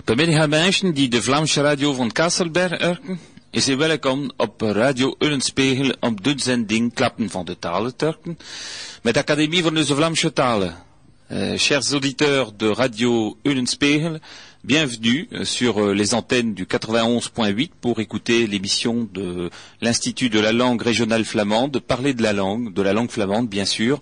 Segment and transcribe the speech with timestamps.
[0.00, 5.94] Bemiddag mensen die de Vlaamse radio van Kasselberg erken, is u welkom op Radio Ullenspiegel
[6.00, 8.38] op de zending Klappen van de talen Turken,
[9.02, 10.76] met de Académie van de Vlaamse talen.
[11.30, 14.20] Euh, chers auditeurs de Radio Ullenspiegel,
[14.64, 19.50] bienvenue euh, sur euh, les antennes du 91.8 pour écouter l'émission de
[19.80, 23.64] l'Institut de la langue régionale flamande, parler de la langue, de la langue flamande bien
[23.64, 23.98] sûr.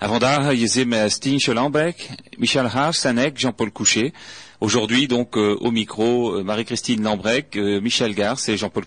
[0.00, 0.20] Avant
[0.54, 4.12] zit Stien Scholambeck, Michel Haas, Jean-Paul Couchet.
[4.58, 8.86] Aujourd'hui, donc, euh, au micro, euh, Marie-Christine Lambrec, euh, Michel Garce et Jean-Paul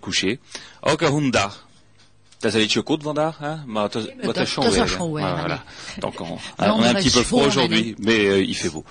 [3.96, 5.34] is, dat- het dat is is schon weer, schon hè?
[5.36, 6.00] weer, Voilà.
[6.00, 8.84] Donc, on, on est un petit peu froid aujourd'hui, mais euh, il fait beau.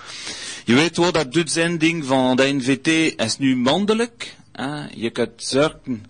[0.65, 2.87] Je weet wel dat dit zending van de NVT
[3.21, 4.37] is nu maandelijk.
[4.53, 4.85] Hè?
[4.95, 6.05] Je kunt zorgen,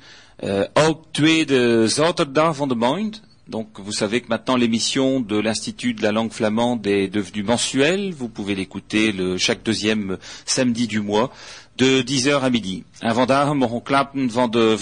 [0.72, 3.20] ook tweede zaterdag van de maand.
[3.48, 8.12] Donc, vous savez que maintenant l'émission de l'Institut de la langue flamande est devenue mensuelle.
[8.12, 11.30] Vous pouvez l'écouter le, chaque deuxième samedi du mois,
[11.78, 12.82] de 10h à midi.
[13.02, 14.76] En vandaag mogen klappen van de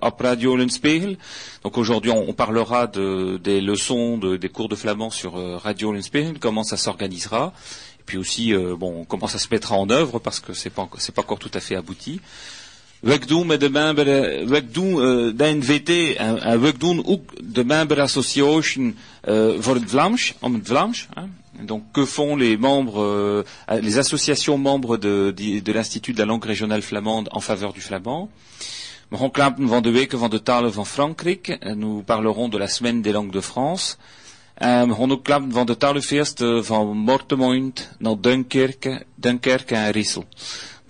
[0.00, 0.56] op Radio.
[1.62, 5.92] Donc aujourd'hui, on, parlera de, des leçons, de- des cours de flamand sur euh, Radio
[5.92, 7.52] Lenspiegel, comment ça s'organisera.
[7.98, 10.88] Et puis aussi, euh, bon, comment ça se mettra en œuvre, parce que c'est pas,
[10.98, 12.20] c'est pas encore tout à fait abouti.
[21.16, 21.28] Hein.
[21.60, 23.44] Et Donc que font les membres, euh,
[23.80, 25.34] les associations membres de,
[25.72, 28.28] l'Institut de la langue régionale flamande en faveur du flamand?
[29.10, 31.58] Van de weken van de talen van Frankrijk.
[31.74, 33.98] Nous parlerons de la semaine des langues de France.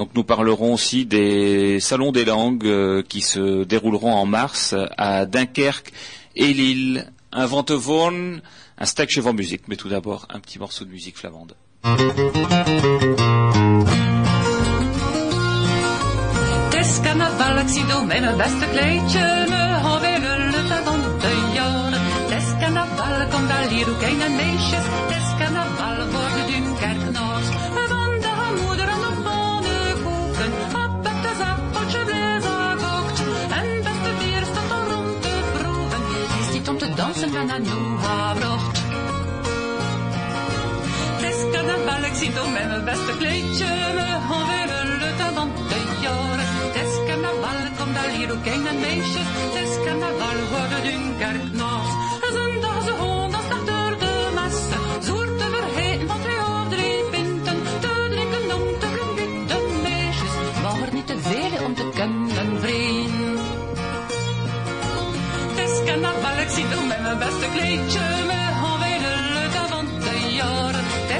[0.02, 5.26] Donc nous parlerons aussi des salons des langues euh, qui se dérouleront en mars à
[5.26, 5.92] Dunkerque
[6.34, 7.06] et Lille.
[7.30, 8.42] Un Ventevorn,
[8.78, 9.68] un stukje van muziek.
[9.68, 11.54] Mais tout d'abord, un petit morceau de musique flamande.
[37.06, 38.78] Niet om te dansen, ben aan nieuw gebracht.
[41.20, 45.50] Het is carnaval, ik zie door met mijn beste kleedje me gaan willen lutten van
[45.68, 46.46] de jaren.
[46.72, 49.28] Het is carnaval, komt al hier ook een meisjes.
[49.54, 49.62] Het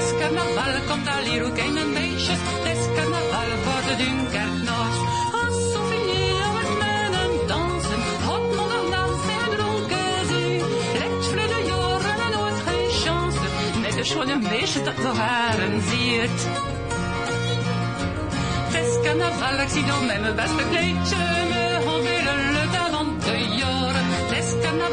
[0.02, 1.44] is carnaval, komt al hier
[2.76, 3.96] is carnaval voor de
[12.64, 13.38] de chance.
[13.80, 16.48] Met de schone meisjes dat nog haren ziet.
[18.72, 20.64] Het is carnaval, ik zie door met mijn beste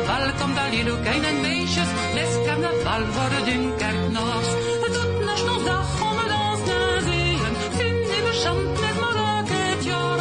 [0.05, 1.87] carnaval, komt al hier ook een meisjes.
[1.89, 4.47] Het is carnaval voor de Dunkerknaars.
[4.83, 7.41] Het doet nog nog dag om het dans te zien.
[7.79, 10.19] Vind ik beschamd met mijn raket jaar.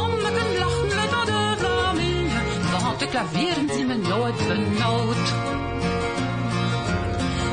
[0.00, 2.42] Om me kan lachen met al de Vlamingen.
[2.82, 5.26] Want de klavieren zien me nooit benauwd.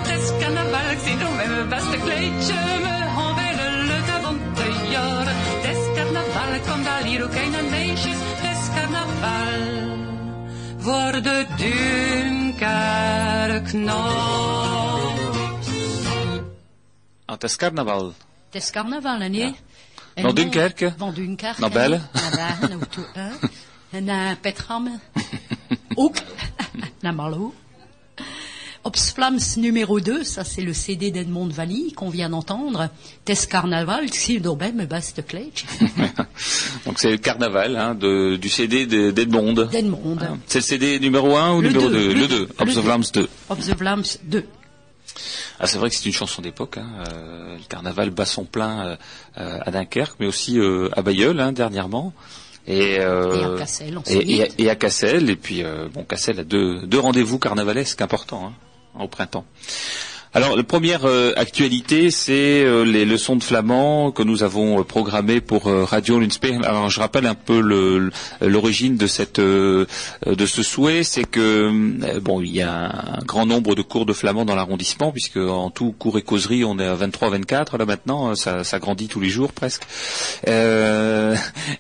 [0.08, 4.38] Het is carnaval, ik zie door met mijn beste kleedje me gaan willen lukken van
[4.56, 5.36] de jaren.
[5.38, 8.20] Het is carnaval, komt al hier ook een meisjes.
[8.20, 9.77] Het is carnaval
[10.88, 13.74] voor de Dunkerknaars.
[17.26, 18.14] Ah, het is carnaval.
[18.46, 19.56] Het is carnaval, hè, nee?
[20.14, 20.94] En Naar Dunkerque?
[20.98, 21.62] Van Dunkerque.
[21.62, 22.10] Naar Bellen?
[22.14, 22.80] Naar Bellen,
[23.90, 25.02] naar naar Petram.
[25.96, 26.16] Ook.
[27.00, 27.54] naar Malo.
[28.88, 32.88] Op Vlaams numéro 2, ça c'est le CD d'Edmond Valley qu'on vient d'entendre.
[33.26, 35.66] Tes carnaval, si d'Aubin me baste kleedje.
[36.86, 39.52] Donc c'est le carnaval hein, de, du CD de- d'Edmond.
[39.70, 40.18] D'Edmond.
[40.22, 40.38] Hein.
[40.48, 42.68] C'est le CD numéro 1 ou Le numéro deux, 2 le Le deux, 2, Of
[42.68, 42.82] le the deux.
[42.82, 43.30] Vlaams 2.
[43.50, 44.46] Of the Vlaams 2.
[45.60, 46.78] Ah, c'est vrai que c'est une chanson d'époque.
[46.78, 46.88] Hein.
[47.12, 48.96] euh, le carnaval bat son plein euh,
[49.40, 52.14] euh, à Dunkerque, mais aussi euh, à Bayeul hein, dernièrement.
[52.68, 55.30] Et, euh, Et à Cassel, et, et, et à Cassel.
[55.30, 58.54] Et puis, euh, bon, Cassel a deux, deux rendez-vous carnavalesques importants hein,
[59.00, 59.46] au printemps.
[60.34, 64.84] Alors, la première euh, actualité, c'est euh, les leçons de flamand que nous avons euh,
[64.84, 66.60] programmées pour Radio Lunspeer.
[66.66, 67.60] Alors, je rappelle un peu
[68.42, 69.86] l'origine de ce
[70.64, 74.56] souhait, c'est que bon, il y a un grand nombre de cours de flamand dans
[74.56, 79.08] l'arrondissement, puisque en tout cours et causerie, on est à 23-24 là maintenant, ça, grandit
[79.08, 79.84] tous les jours presque.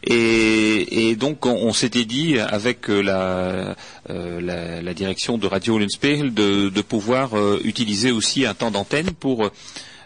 [0.03, 3.75] Et, donc, on, s'était dit avec la,
[4.07, 7.31] la, direction de Radio Lunspeer de, pouvoir
[7.63, 9.51] utiliser aussi un temps d'antenne pour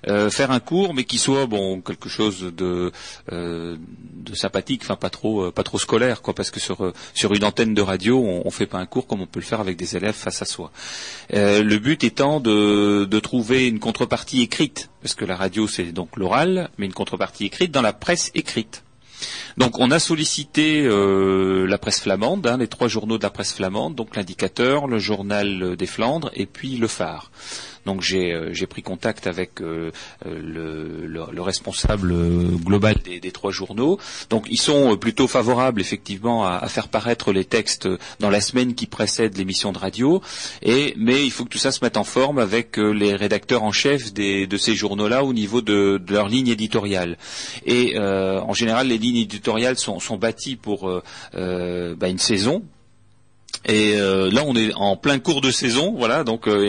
[0.07, 2.91] euh, faire un cours, mais qui soit bon quelque chose de,
[3.31, 3.75] euh,
[4.33, 7.75] sympathique, enfin pas trop euh, pas trop scolaire, quoi, parce que sur sur une antenne
[7.75, 9.95] de radio, on, on fait pas un cours comme on peut le faire avec des
[9.95, 10.71] élèves face à soi.
[11.31, 16.17] Le but étant de, de trouver une contrepartie écrite, parce que la radio c'est donc
[16.17, 18.83] l'oral, mais une contrepartie écrite dans la presse écrite.
[19.57, 23.93] Donc on a sollicité la presse flamande, hein, les trois journaux de la presse flamande,
[23.93, 27.29] donc l'indicateur, le journal des Flandres et puis le phare.
[27.85, 29.91] Donc j'ai euh, j'ai pris contact avec euh,
[30.25, 32.13] euh, le, le- le responsable
[32.63, 33.99] global des, trois journaux.
[34.29, 37.87] Donc ils sont plutôt favorables effectivement à, faire paraître les textes
[38.19, 40.21] dans la semaine qui précède l'émission de radio.
[40.65, 44.13] Mais il faut que tout ça se mette en forme avec les rédacteurs en chef
[44.13, 47.17] de ces journaux-là au niveau de, de leur ligne éditoriale.
[47.65, 50.89] Et en général, les lignes éditoriales sont, bâties pour
[51.33, 52.63] bah, une saison.
[53.65, 56.23] Et euh, là, on est en plein cours de saison, voilà.
[56.23, 56.65] Donc, euh,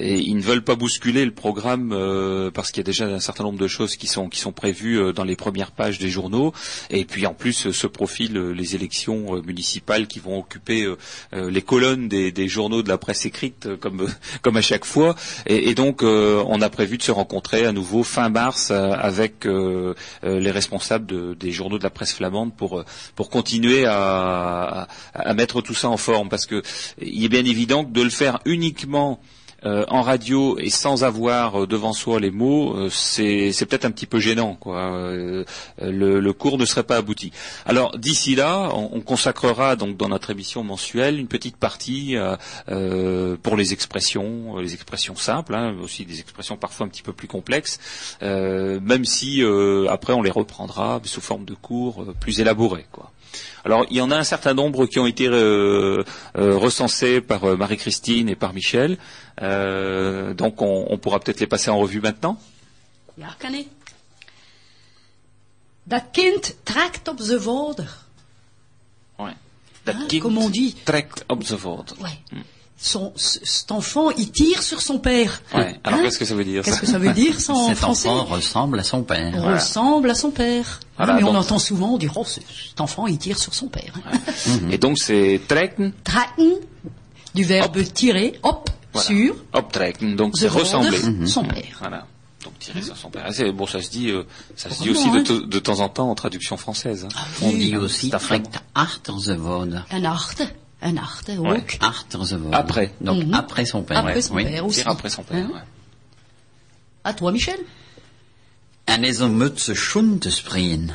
[0.00, 3.20] et, ils ne veulent pas bousculer le programme euh, parce qu'il y a déjà un
[3.20, 6.52] certain nombre de choses qui sont qui sont prévues dans les premières pages des journaux.
[6.90, 10.86] Et puis, en plus, se profilent les élections municipales qui vont occuper
[11.32, 14.08] les colonnes des, journaux de la presse écrite, comme
[14.42, 15.14] comme à chaque fois.
[15.46, 21.06] Et, donc, on a prévu de se rencontrer à nouveau fin mars avec les responsables
[21.06, 22.84] de- des journaux de la presse flamande pour
[23.14, 26.62] pour continuer à, à mettre tout ça en forme, parce que
[27.00, 29.20] il est bien évident que de le faire uniquement
[29.64, 33.92] euh, en radio et sans avoir euh, devant soi les mots, euh, c'est peut-être un
[33.92, 34.56] petit peu gênant.
[34.60, 34.76] Quoi.
[34.76, 35.44] Euh,
[35.80, 37.32] le, le cours ne serait pas abouti.
[37.64, 42.14] Alors d'ici là, on, on consacrera donc dans notre émission mensuelle une petite partie
[42.68, 47.14] euh, pour les expressions, les expressions simples, hein, aussi des expressions parfois un petit peu
[47.14, 47.78] plus complexes,
[48.20, 49.42] même si
[49.88, 52.84] après on les reprendra sous forme de cours plus élaborés.
[52.92, 53.13] Quoi.
[53.64, 56.02] Alors, il y en a un certain nombre qui ont été euh,
[56.36, 58.98] euh, recensés par euh, Marie-Christine et par Michel.
[59.42, 62.36] Euh, donc, on, on pourra peut-être les passer en revue maintenant.
[63.16, 63.68] Ja, kan ik.
[65.84, 67.96] Dat kind trekt op zijn vader.
[69.18, 69.34] Ouais.
[69.82, 70.84] Dat kind comme on dit.
[70.84, 71.96] trekt op zijn vader.
[72.00, 72.18] Ouais.
[72.76, 75.40] Son, cet enfant, il tire sur son père.
[75.54, 75.80] Ouais.
[75.84, 77.78] Alors, Hein qu'est-ce que ça veut dire Qu'est-ce que ça veut dire ça en Cet
[77.78, 79.32] français enfant ressemble à son père.
[79.36, 79.56] On Voilà.
[79.58, 80.80] ressemble à son père.
[80.82, 83.54] Hein, Voilà, mais on donc- entend souvent dire, oh, ce- cet enfant, il tire sur
[83.54, 83.94] son père.
[84.04, 84.18] hein.
[84.70, 86.50] Et donc, c'est trekken, Traken,
[87.34, 89.06] du verbe tirer, hop, voilà.
[89.08, 90.16] sur, optrekken.
[90.16, 91.26] Donc, c'est the vader, ressembler.
[91.26, 91.62] son père.
[91.80, 92.06] Voilà.
[92.44, 93.24] Donc, tirer sur son père.
[93.26, 94.24] Ah, Bon, ça se dit, euh,
[94.56, 95.46] ça se dit aussi de, hein.
[95.46, 97.06] de temps en temps en traduction française.
[97.10, 97.14] hein.
[97.40, 98.58] On dit Ah, aussi trekt
[99.18, 99.84] ze woorden.
[99.90, 100.34] Un art,
[100.84, 101.38] un art, Ouais.
[101.38, 101.74] ook.
[101.78, 102.60] Achter ze woorden.
[102.60, 102.90] Après.
[102.98, 103.34] Donc Mhm.
[103.34, 103.98] après son père.
[103.98, 104.22] Après ouais.
[104.22, 104.44] son oui.
[104.44, 104.82] père aussi.
[104.84, 105.38] Après son père.
[105.44, 105.62] Hein ouais.
[107.02, 107.58] À toi, Michel.
[108.86, 110.92] En is om schoen te springen.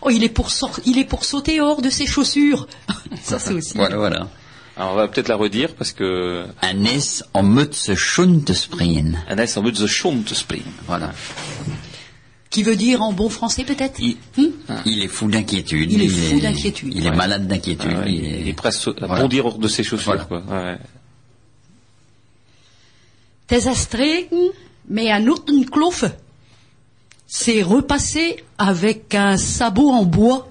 [0.00, 0.48] Oh, il est pour
[0.84, 2.66] il est pour sauter hors de ses chaussures.
[3.22, 3.74] Ça, c'est aussi.
[3.76, 4.28] Voilà, voilà.
[4.76, 8.52] Alors, on va peut-être la redire parce que En is om uit zijn schoen te
[8.54, 9.16] springen.
[9.28, 10.72] un S en mode the Schont te springen.
[10.88, 11.12] Voilà.
[12.54, 14.52] Qui veut dire en bon français, peut-être Il- Hmm
[14.86, 15.90] Il est fou d'inquiétude.
[15.90, 16.94] Il est fou d'inquiétude.
[16.94, 17.16] Il est Ouais.
[17.16, 17.90] malade d'inquiétude.
[17.96, 18.52] Ah ouais, il, il, est...
[18.52, 19.22] presque à Voilà.
[19.22, 20.12] bondir hors de ses chaussures.
[20.12, 20.24] Voilà.
[20.24, 20.42] Quoi.
[20.48, 20.78] Ouais.
[23.48, 24.38] Tes astreken,
[24.88, 25.52] mais un autre.
[27.26, 30.48] C'est repassé avec un sabot en bois.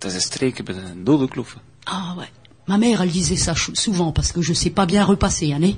[0.00, 1.60] Dode kloffen.
[1.86, 2.30] Ah ouais.
[2.68, 5.76] Ma mère, elle disait ça souvent parce que je sais pas bien repasser, hein, né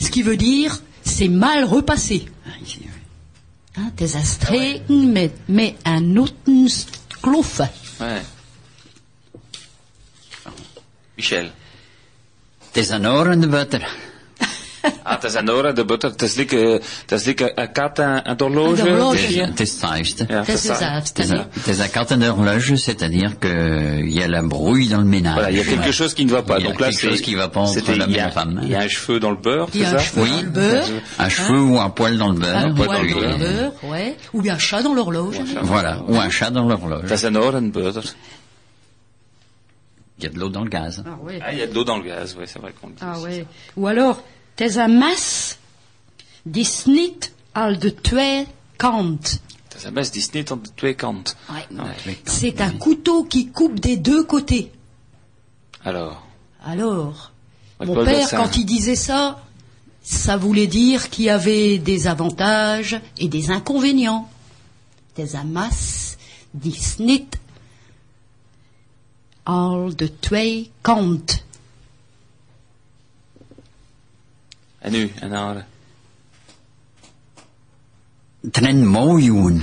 [0.00, 2.24] Ce qui veut dire, c'est mal repassé.
[3.76, 3.80] Ah.
[3.80, 6.34] Hein, tes astreken, mais, mais un autre
[7.20, 7.62] clofe.
[8.00, 8.22] Ouais.
[11.16, 11.50] Michel.
[12.66, 13.88] Het is een oor in de butter.
[15.02, 16.10] Ah, het is een de butter.
[16.10, 16.56] Het is like,
[17.06, 18.88] het is like een kat en een horloge.
[18.90, 22.76] Het is- Ja, Het is het ça, Het is c'est een- het kat en horloge,
[22.76, 25.34] c'est-à-dire qu'il y a la brouille dans le ménage.
[25.34, 26.58] Voilà, il y a quelque chose qui ne va pas.
[26.58, 28.30] Il y a Donc là, quelque c'est chose qui va pas entre l'homme et la
[28.30, 28.60] femme.
[28.62, 30.22] Il y a un cheveu dans le beurre, Il y c'est a un ça cheveu
[30.22, 30.30] Oui.
[30.30, 30.88] dans le beurre.
[31.18, 32.56] Un cheveu ou un poil dans le beurre.
[32.56, 33.72] Un poil dans le beurre.
[33.84, 34.16] ouais.
[34.32, 35.36] Ou bien un chat dans l'horloge.
[35.62, 37.06] Voilà, ou un chat dans l'horloge.
[37.08, 38.02] Dat is een ora en butter.
[40.18, 41.02] Il y a de l'eau dans le gaz.
[41.04, 41.40] Ah ouais.
[41.44, 43.02] Ah, il y a de l'eau dans le gaz, ouais, c'est vrai qu'on le dit.
[43.02, 43.44] Ah ouais.
[43.76, 44.22] Ou alors,
[44.56, 45.56] tes un mas
[46.42, 48.46] die snit al de twee
[48.76, 49.40] kant.
[49.74, 51.34] Dat is een mes die aan de twee kanten.
[51.50, 52.16] Ouais.
[52.24, 54.70] C'est un couteau qui coupe des deux côtés.
[55.82, 56.22] Alors.
[56.64, 57.32] Alors,
[57.80, 59.42] mon père, quand il disait ça,
[60.02, 64.30] ça voulait dire qu'il y avait des avantages et des inconvénients.
[65.16, 66.16] Des amas,
[66.54, 67.26] des snit,
[69.44, 71.42] all de twee kant.
[73.42, 75.62] En nu, en dan...
[78.52, 79.62] Tren miljoen.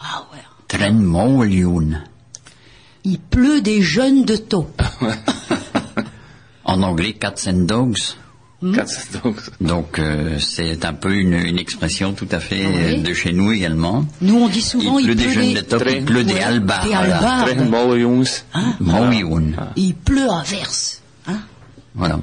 [0.00, 0.40] Ah ouais.
[0.66, 2.02] Tren miljoen.
[3.04, 4.82] Il pleut des jeunes de taupe.
[6.66, 8.16] En anglais, cats and dogs.
[8.74, 12.74] Quatre, donc, Donc euh, c'est un peu une, une expression tout à fait Oui.
[12.74, 14.06] euh, de chez nous également.
[14.22, 16.86] Nous on dit souvent il pleut des jeunes de top, Très- il pleut des albards.
[16.86, 17.46] des albards.
[18.80, 19.54] Miljoen.
[19.76, 21.02] il pleut à verse.
[21.26, 21.40] Hein?
[21.94, 22.18] Voilà.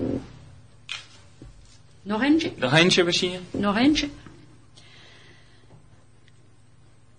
[2.57, 3.39] Nog eentje misschien?
[3.51, 4.09] Orange?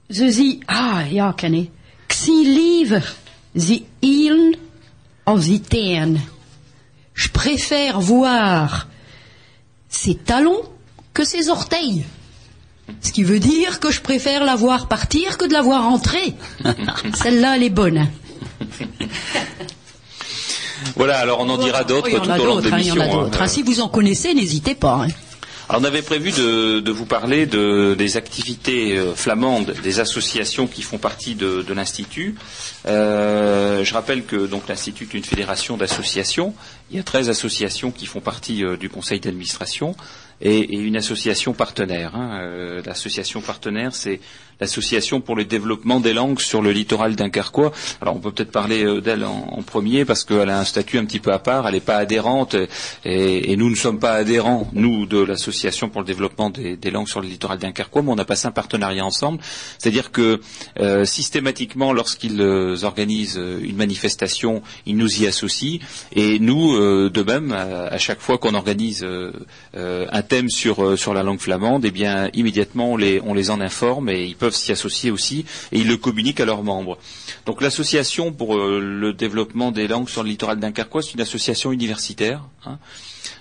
[0.08, 1.70] Ze zie, ah ja, ken ik.
[2.06, 3.14] Ik zie liever
[3.52, 4.54] zie hielen
[5.22, 6.20] als teen.
[7.14, 8.86] Je préfère voir
[9.88, 10.64] ses talons
[11.12, 12.04] que ses orteils.
[13.00, 16.34] Ce qui veut dire que je préfère la voir partir que de la voir entrer.
[17.22, 18.10] Celle-là, elle est bonne.
[20.96, 23.26] Voilà, alors on en dira d'autres tout au long de hein, a l'émission.
[23.42, 23.48] hein.
[23.48, 25.04] Si vous en connaissez, n'hésitez pas.
[25.04, 25.08] hein.
[25.68, 30.66] Alors on avait prévu de, de vous parler de, des activités euh, flamandes des associations
[30.66, 32.34] qui font partie de, de l'Institut.
[32.92, 36.54] Euh, je rappelle que donc l'Institut est une fédération d'associations.
[36.90, 39.94] Il y a 13 associations qui font partie euh, du conseil d'administration
[40.40, 42.14] et, et une association partenaire.
[42.16, 42.40] hein.
[42.42, 44.20] Euh, l'association partenaire, c'est
[44.62, 47.72] l'association pour le développement des langues sur le littoral dunkerquois.
[48.00, 51.04] Alors on peut peut-être parler euh, d'elle en, premier parce qu'elle a un statut un
[51.04, 52.56] petit peu à part, elle n'est pas adhérente
[53.04, 57.20] et, nous ne sommes pas adhérents, nous, de l'association pour le développement des, langues sur
[57.20, 59.38] le littoral dunkerquois, mais on a passé un partenariat ensemble.
[59.78, 60.40] C'est-à-dire que
[60.80, 65.78] euh, systématiquement, lorsqu'ils euh, organisent une manifestation, ils nous y associent
[66.12, 66.78] et nous,
[67.08, 69.06] de même, à, chaque fois qu'on organise
[69.74, 73.60] un thème sur, sur la langue flamande, eh bien immédiatement on les, on les en
[73.60, 76.98] informe et ils peuvent s'y associer aussi et ils le communiquent à leurs membres.
[77.46, 81.72] Donc l'association pour euh, le développement des langues sur le littoral dunkerquois, c'est une association
[81.72, 82.42] universitaire.
[82.66, 82.78] hein,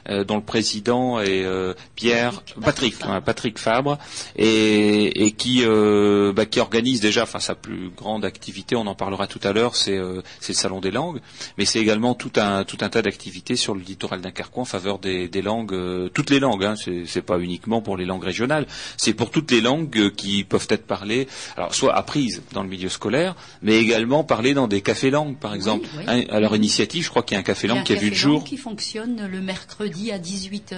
[0.10, 3.98] dont le président est euh, Pierre Patrick Patrick Fabre
[4.36, 8.96] et, et qui euh, bah, qui organise déjà enfin sa plus grande activité on en
[8.96, 11.20] parlera tout à l'heure c'est euh, le salon des langues
[11.58, 15.00] mais c'est également tout un tout un tas d'activités sur le littoral dunkerquois en faveur
[15.00, 18.66] des, des langues euh, toutes les langues hein, c'est pas uniquement pour les langues régionales
[18.98, 21.28] c'est pour toutes les langues euh, qui peuvent être parlées
[21.58, 25.54] alors soit apprises dans le milieu scolaire mais également parlées dans des cafés langues par
[25.54, 25.88] exemple.
[25.98, 26.28] oui.
[26.30, 28.16] À leur initiative je crois qu'il y a un café langue qui a vu le
[28.16, 28.40] jour.
[28.40, 30.76] langue qui fonctionne le mercredi à 18h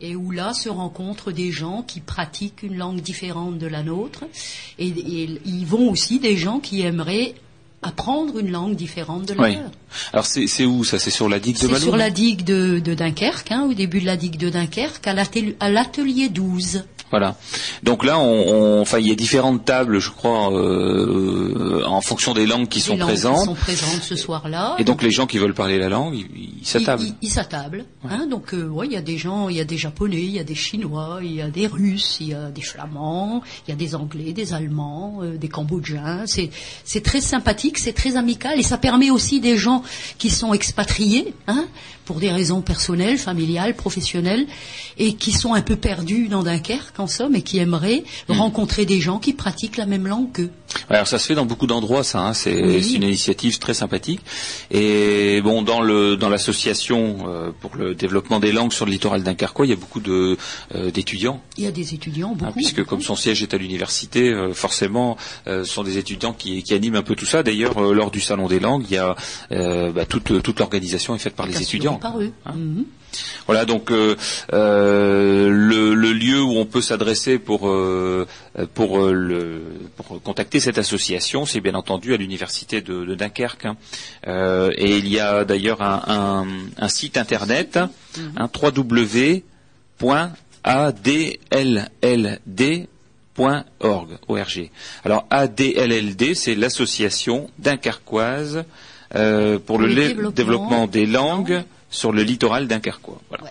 [0.00, 4.24] et où là se rencontrent des gens qui pratiquent une langue différente de la nôtre
[4.78, 7.34] et, et ils vont aussi des gens qui aimeraient
[7.84, 9.54] apprendre une langue différente de la Oui.
[9.54, 9.70] leur.
[10.12, 10.98] Alors c'est c'est où ça?
[11.00, 13.66] C'est sur la digue de C'est Malou sur non la digue de, de Dunkerque, hein,
[13.68, 16.84] au début de la digue de Dunkerque, à l'atelier à l'atelier 12.
[17.12, 17.36] Voilà.
[17.82, 22.46] Donc là, on, enfin, il y a différentes tables, je crois, euh, en fonction des
[22.46, 23.40] langues qui Les sont langues présentes.
[23.40, 24.76] Qui sont présentes ce soir-là.
[24.78, 27.04] Et donc les gens qui veulent parler la langue, ils s'attablent.
[27.20, 27.84] Ils, s'attablent.
[28.08, 30.30] Hein, donc, euh, ouais, il y a des gens, il y a des Japonais, il
[30.30, 33.70] y a des Chinois, il y a des Russes, il y a des Flamands, il
[33.70, 36.22] y a des Anglais, des Allemands, euh, des Cambodgiens.
[36.24, 36.48] C'est,
[36.84, 39.82] c'est très sympathique, c'est très amical et ça permet aussi des gens
[40.16, 41.66] qui sont expatriés, hein,
[42.04, 44.46] pour des raisons personnelles, familiales, professionnelles,
[44.98, 48.32] et qui sont un peu perdus dans Dunkerque en somme et qui aimeraient Hmm.
[48.44, 50.50] rencontrer des gens qui pratiquent la même langue qu'eux.
[50.88, 52.20] Alors ça se fait dans beaucoup d'endroits, ça.
[52.20, 52.94] hein, C'est Oui.
[52.94, 54.20] une initiative très sympathique.
[54.70, 59.22] Et bon, dans le dans l'association euh, pour le développement des langues sur le littoral
[59.22, 60.36] dunkerquois, il y a beaucoup de
[60.74, 61.42] euh, d'étudiants.
[61.58, 62.44] Il y a des étudiants, beaucoup.
[62.50, 65.16] Hein, puisque comme son siège est à l'université, euh, forcément,
[65.46, 67.42] ce sont des étudiants qui, qui animent un peu tout ça.
[67.42, 69.16] D'ailleurs, lors du salon des langues, il y a
[69.50, 71.96] bah, toute, toute l'organisation est faite par les étudiants.
[71.96, 72.32] Par eux.
[72.46, 72.52] Hein.
[72.56, 72.84] Mhm.
[73.46, 74.16] Voilà donc euh,
[74.52, 78.26] euh, le, le lieu où on peut s'adresser pour euh,
[78.74, 79.62] pour le
[79.96, 83.66] pour contacter cette association, c'est bien entendu à l'université de, de Dunkerque.
[83.66, 83.76] hein.
[84.76, 86.46] Et il y a d'ailleurs un, un,
[86.84, 89.42] un site internet, hein, www.adlld.org.
[94.28, 94.70] ORG.
[95.04, 98.64] Alors ADLLD, c'est l'association dunkerquoise
[99.66, 101.62] pour le, développement développement des langues.
[101.92, 103.20] Sur le littoral dunkerquois.
[103.28, 103.44] Voilà.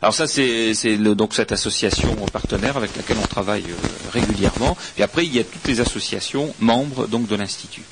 [0.00, 4.76] Alors ça, c'est donc cette association partenaire avec laquelle on travaille euh, régulièrement.
[4.96, 7.82] Et après, il y a toutes les associations membres donc de l'institut.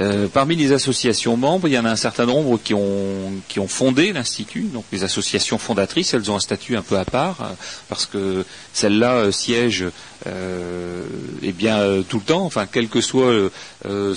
[0.00, 4.12] Euh, parmi les associations membres, il y en a un certain nombre qui ont, fondé
[4.12, 4.62] l'Institut.
[4.72, 7.54] Donc les associations fondatrices, elles ont un statut un peu à part, euh,
[7.88, 9.86] parce que celles-là euh, siègent
[10.26, 11.04] euh,
[11.42, 13.50] eh bien euh, tout le temps, enfin quelle que soit
[13.86, 14.14] euh,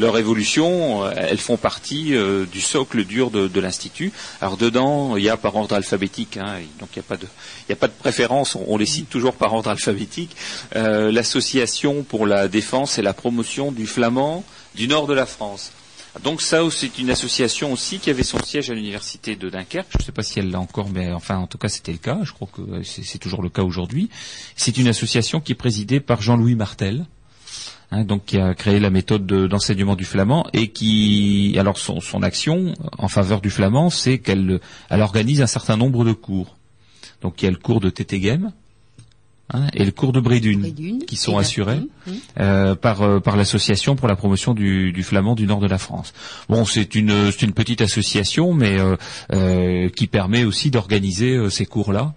[0.00, 4.12] leur évolution, euh, elles font partie euh, du socle dur de, l'Institut.
[4.40, 7.26] Alors dedans, il y a par ordre alphabétique, hein, donc il n'y a pas de
[7.72, 10.36] a pas de préférence, on, on les cite toujours par ordre alphabétique.
[10.76, 14.44] Euh, L'association pour la défense et la promotion du flamand
[14.78, 15.72] du nord de la France.
[16.24, 19.88] Donc ça, c'est une association aussi qui avait son siège à l'université de Dunkerque.
[19.90, 21.98] Je ne sais pas si elle l'a encore, mais enfin, en tout cas, c'était le
[21.98, 22.18] cas.
[22.22, 24.08] Je crois que c'est toujours le cas aujourd'hui.
[24.56, 27.04] C'est une association qui est présidée par Jean-Louis Martel,
[27.90, 32.00] hein, donc qui a créé la méthode de- d'enseignement du flamand et qui, alors son,
[32.22, 36.56] action en faveur du flamand, c'est qu'elle elle organise un certain nombre de cours.
[37.20, 38.52] Donc il y a le cours de Tétégem
[39.52, 41.80] hein, et le cours de Brédune, Brédune qui sont assurés
[42.40, 45.78] euh, par euh, par l'association pour la promotion du, du flamand du nord de la
[45.78, 46.12] France.
[46.48, 48.96] Bon, c'est une c'est une petite association, mais euh,
[49.32, 52.14] euh, qui permet aussi d'organiser euh, ces cours-là.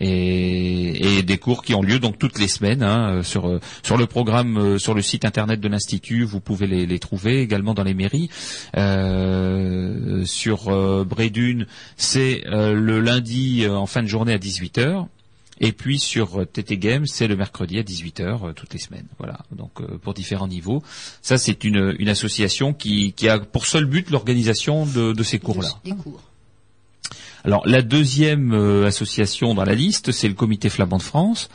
[0.00, 3.98] Et, et des cours qui ont lieu donc toutes les semaines hein, euh, sur sur
[3.98, 7.84] le programme sur le site internet de l'institut vous pouvez les, les trouver également dans
[7.84, 8.30] les mairies
[8.74, 11.66] Euh, sur euh, Brédune
[11.98, 15.06] c'est euh, le lundi euh, en fin de journée à 18h
[15.62, 19.06] et puis sur TT Games, c'est le mercredi à 18h euh, toutes les semaines.
[19.18, 20.82] Voilà, donc euh, pour différents niveaux.
[21.22, 25.38] Ça, c'est une, une association qui, qui a pour seul but l'organisation de, de ces
[25.38, 25.70] cours-là.
[25.84, 26.20] Des cours.
[27.44, 31.48] Alors la deuxième euh, association dans la liste, c'est le Comité flamand de France.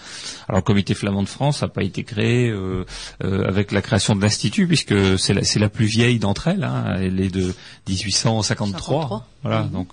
[0.49, 2.83] Alors le Comité flamand de France n'a pas été créé euh,
[3.23, 6.65] euh, avec la création de l'institut, puisque c'est la, plus vieille d'entre elles.
[6.65, 6.97] hein.
[6.99, 7.53] Elle est de
[7.87, 9.01] 1853.
[9.01, 9.27] 53.
[9.43, 9.69] Voilà, Mhm.
[9.71, 9.87] donc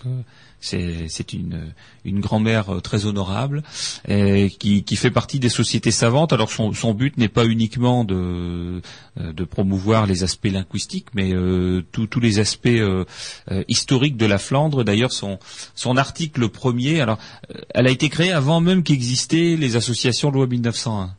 [0.64, 3.62] c'est une grand-mère euh, très honorable
[4.08, 6.32] et qui, fait partie des sociétés savantes.
[6.32, 8.80] Alors son, son but n'est pas uniquement de
[9.20, 13.04] euh, de promouvoir les aspects linguistiques, mais euh, tous les aspects euh,
[13.50, 14.82] euh, historiques de la Flandre.
[14.82, 17.18] D'ailleurs, son article premier, alors
[17.54, 21.14] euh, elle a été créée avant même qu'existaient les associations loi 1901.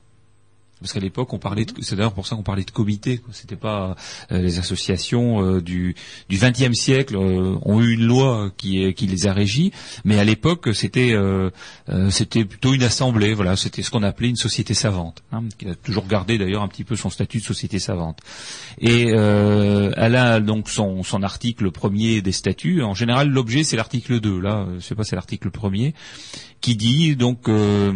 [0.81, 3.21] Parce qu'à l'époque, on parlait, de- c'est d'ailleurs pour ça qu'on parlait de comité.
[3.31, 3.95] C'était pas
[4.31, 5.95] euh, les associations euh, du
[6.29, 9.71] du XXe siècle euh, ont eu une loi qui qui les a régies,
[10.03, 11.49] mais à l'époque, c'était euh,
[11.89, 13.33] euh, c'était plutôt une assemblée.
[13.33, 16.67] Voilà, c'était ce qu'on appelait une société savante, hein, qui a toujours gardé d'ailleurs un
[16.67, 18.19] petit peu son statut de société savante.
[18.79, 22.83] Et euh, elle a donc son, son article premier des statuts.
[22.83, 24.39] En général, l'objet c'est l'article 2.
[24.41, 25.93] Là, je sais pas, c'est l'article premier
[26.61, 27.93] qui dit donc euh,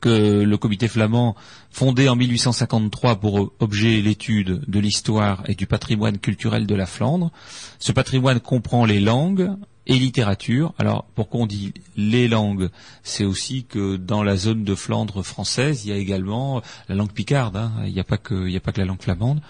[0.00, 1.34] que le comité flamand,
[1.70, 7.30] fondé en 1853 pour objet l'étude de l'histoire et du patrimoine culturel de la Flandre,
[7.78, 9.50] ce patrimoine comprend les langues
[9.86, 10.74] et littérature.
[10.78, 12.68] Alors, pourquoi on dit les langues?
[13.02, 17.12] C'est aussi que dans la zone de Flandre française, il y a également la langue
[17.12, 17.56] picarde.
[17.56, 17.72] hein.
[17.86, 19.40] Il n'y a pas que, a pas que la langue flamande.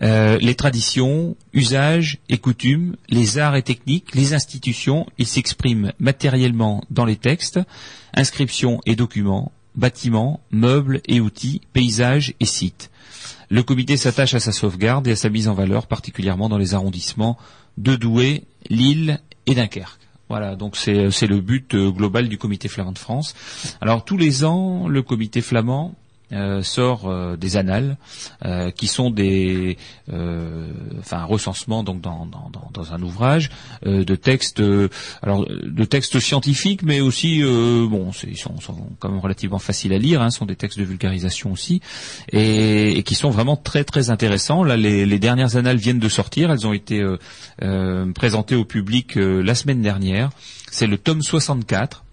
[0.00, 6.84] Euh, les traditions, usages et coutumes, les arts et techniques, les institutions, ils s'expriment matériellement
[6.90, 7.58] dans les textes,
[8.14, 12.90] inscriptions et documents, bâtiments, meubles et outils, paysages et sites.
[13.48, 16.74] Le comité s'attache à sa sauvegarde et à sa mise en valeur, particulièrement dans les
[16.74, 17.38] arrondissements
[17.78, 20.00] de Douai, Lille et Dunkerque.
[20.28, 23.34] Voilà, donc c'est c'est le but euh, global du comité flamand de France.
[23.80, 25.94] Alors tous les ans, le comité flamand
[26.30, 27.96] euh, sort euh, des annales
[28.44, 29.78] euh, qui sont des
[30.10, 33.50] enfin un recensement donc dans, dans, dans, un ouvrage
[33.84, 34.62] de textes
[35.22, 39.98] alors de textes scientifiques mais aussi bon ils sont, sont quand même relativement faciles à
[39.98, 41.80] lire hein, sont des textes de vulgarisation aussi
[42.32, 44.64] et, qui sont vraiment très très intéressants.
[44.64, 46.50] Là les, dernières annales viennent de sortir.
[46.50, 47.04] Elles ont été
[48.14, 50.30] présentées au public la semaine dernière.
[50.70, 52.04] C'est le tome 64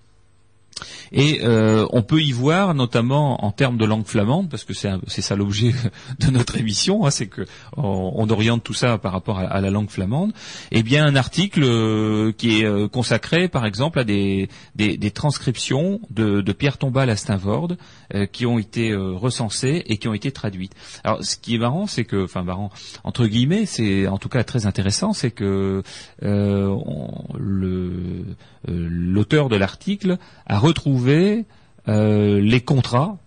[1.12, 5.22] et euh, on peut y voir, notamment en termes de langue flamande, parce que c'est
[5.22, 5.74] ça l'objet
[6.20, 7.46] de notre émission, hein, c'est que
[7.78, 10.34] on, on oriente tout ça par rapport à, la langue flamande.
[10.72, 14.50] Eh bien, un article euh, qui est euh, consacré, par exemple, à des,
[15.14, 17.78] transcriptions de, Pierre Tombal à Steinvorde
[18.14, 20.74] euh, qui ont été recensées et qui ont été traduites.
[21.04, 22.72] Alors, ce qui est marrant, c'est que, enfin marrant
[23.04, 25.84] entre guillemets, c'est en tout cas très intéressant, c'est que
[28.68, 31.46] l'auteur de l'article a retrouvé
[31.88, 33.18] euh, les contrats,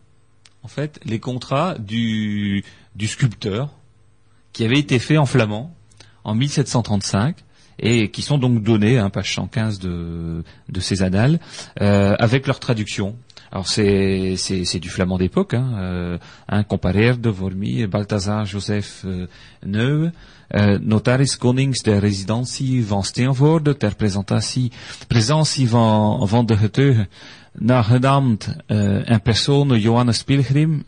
[0.62, 2.64] en fait, les contrats du,
[3.06, 3.70] sculpteur
[4.52, 5.72] qui avaient été faits en flamand
[6.24, 7.36] en 1735
[7.78, 11.38] et qui sont donc donnés, hein, page 115 de, de ces annales,
[11.80, 13.16] euh, avec leur traduction.
[13.50, 16.18] Alors c'est c'est du flamand d'époque, hein,
[16.52, 19.26] euh, comparer de Vormi, Balthazar Joseph euh,
[20.54, 24.72] euh, notaris konings der residentie van Steenvoorde ter presentatie
[25.08, 27.08] presentatie van van de getuigen
[27.52, 30.84] na genaamd uh, in persoon Johannes Pilgrim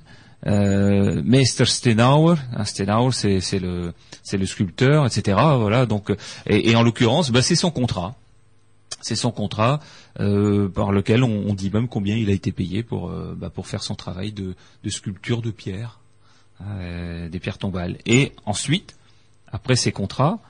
[0.47, 3.93] euh, Meester Stenauer, hein, Stenauer c'est c'est le
[4.23, 5.37] c'est le sculpteur, etc.
[5.59, 6.13] Voilà donc
[6.47, 8.15] et, en l'occurrence, bah, c'est son contrat,
[9.03, 9.81] c'est son contrat
[10.21, 13.83] euh, par lequel on, dit même combien il a été payé pour euh, bah, faire
[13.83, 14.55] son travail de,
[14.85, 15.99] de sculpture de pierre,
[16.63, 17.99] euh, des pierres tombales.
[18.05, 18.97] Et ensuite,
[19.51, 20.41] après ces contrats,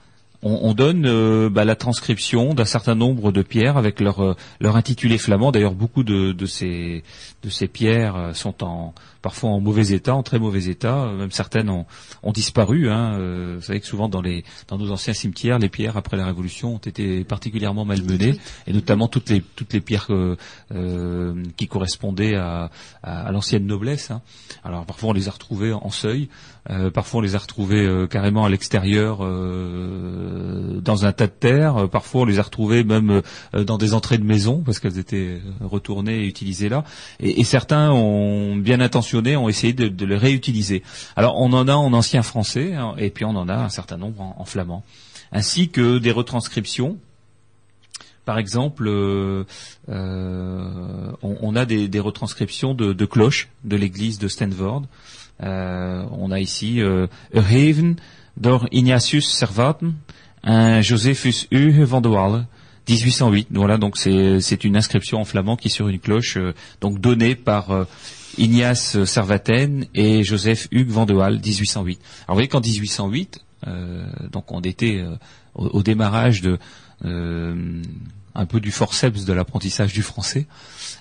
[0.42, 4.34] on, on donne euh, bah, la transcription d'un certain nombre de pierres avec leur euh,
[4.60, 5.52] leur intitulé flamand.
[5.52, 7.02] D'ailleurs, beaucoup de, de ces
[7.42, 11.04] de ces pierres euh, sont en parfois en mauvais état, en très mauvais état.
[11.04, 11.84] Euh, Même certaines ont,
[12.22, 12.90] ont disparu.
[12.90, 13.18] Hein.
[13.56, 16.74] Vous savez que souvent dans les dans nos anciens cimetières, les pierres après la Révolution
[16.76, 18.34] ont été particulièrement malmenées,
[18.66, 20.36] et notamment toutes les toutes les pierres euh,
[20.72, 22.70] euh, qui correspondaient à,
[23.02, 24.10] à, à l'ancienne noblesse.
[24.10, 24.22] hein.
[24.64, 26.28] Alors parfois on les a retrouvées en seuil,
[26.68, 31.32] euh, parfois on les a retrouvées euh, carrément à l'extérieur euh, dans un tas de
[31.32, 31.76] terre.
[31.76, 33.22] Euh, Parfois on les a retrouvées même
[33.54, 36.84] euh, dans des entrées de maison parce qu'elles étaient retournées et utilisées là.
[37.18, 40.82] Et, certains ont bien intentionnés ont essayé de, les réutiliser.
[41.16, 43.96] Alors on en a en ancien français hein, et puis on en a un certain
[43.96, 44.84] nombre en, flamand,
[45.32, 46.98] ainsi que des retranscriptions.
[48.26, 49.44] Par exemple, euh,
[49.88, 54.82] on, a des, des retranscriptions de, de cloches de l'église de Stanford.
[55.42, 57.96] Euh, on a ici euh, Heaven
[58.36, 59.94] door Ignatius Servaten,
[60.42, 62.46] un Josephus Hugue van de Walle,
[62.88, 63.48] 1808.
[63.52, 67.34] Voilà, donc c'est une inscription en flamand qui est sur une cloche, euh, donc donnée
[67.34, 67.84] par euh,
[68.38, 72.00] Ignace Servaten et Joseph Hugues van de Waal, 1808.
[72.00, 75.16] Alors vous voyez qu'en 1808, euh, donc on était euh,
[75.54, 76.58] au, démarrage de
[77.04, 77.82] euh,
[78.34, 80.46] un peu du forceps de l'apprentissage du français,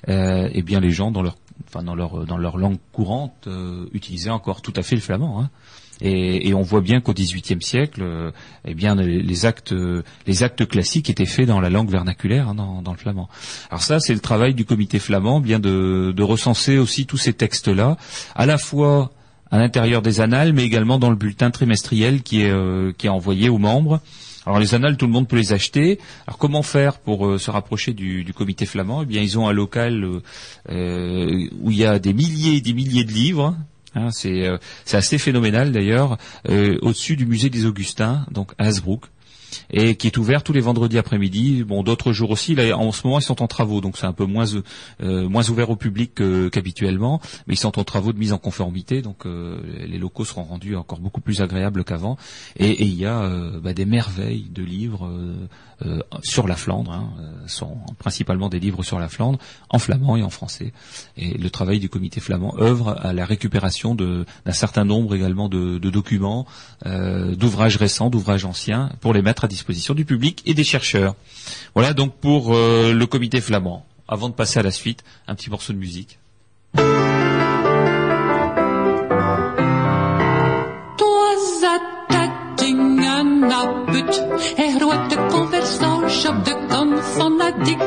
[0.10, 3.86] euh, eh bien les gens dans leur enfin dans leur dans leur langue courante euh,
[3.94, 5.42] utilisaient encore tout à fait le flamand.
[5.42, 5.50] hein.
[6.02, 8.32] Et, et on voit bien qu'au XVIIIe siècle, euh,
[8.64, 9.76] eh bien les, les actes
[10.28, 13.28] les actes classiques étaient faits dans la langue vernaculaire, hein, dans, dans le flamand.
[13.70, 17.34] Alors ça, c'est le travail du comité flamand, bien de, de recenser aussi tous ces
[17.34, 17.98] textes-là,
[18.36, 19.12] à la fois
[19.52, 23.10] à l'intérieur des annales, mais également dans le bulletin trimestriel qui est euh, qui est
[23.10, 24.00] envoyé aux membres.
[24.50, 26.00] Alors les annales, tout le monde peut les acheter.
[26.26, 29.04] Alors comment faire pour euh, se rapprocher du, comité flamand?
[29.04, 30.24] Eh bien, ils ont un local euh,
[30.72, 33.56] euh, où il y a des milliers et des milliers de livres.
[33.94, 34.48] Hein, c'est
[34.92, 39.06] assez phénoménal d'ailleurs, au-dessus du musée des Augustins, donc à Hasbrook
[39.72, 41.64] et qui est ouvert tous les vendredis après-midi.
[41.64, 42.56] Bon, d'autres jours aussi.
[42.56, 44.46] Là, en ce moment, ils sont en travaux, donc c'est un peu moins
[45.02, 49.02] euh, moins ouvert au public qu'habituellement, mais ils sont en travaux de mise en conformité,
[49.02, 52.18] donc euh, les locaux seront rendus encore beaucoup plus agréables qu'avant.
[52.58, 55.10] Et, il y a euh, bah, des merveilles de livres
[55.86, 59.40] euh, sur la Flandre, hein, euh, sont principalement des livres sur la Flandre,
[59.70, 60.74] en flamand et en français.
[61.18, 65.78] Et le travail du comité flamand œuvre à la récupération d'un certain nombre également de,
[65.78, 66.46] de documents,
[66.86, 71.16] euh, d'ouvrages récents, d'ouvrages anciens, pour les mettre à disposition du public et des chercheurs.
[71.76, 73.86] Voilà donc pour euh, le comité flamand.
[74.08, 76.20] Avant de passer à la suite, un petit morceau de musique.
[86.10, 86.50] Was a tatting en a put.
[86.50, 87.82] Er wordt de conversage op de kant van a dik.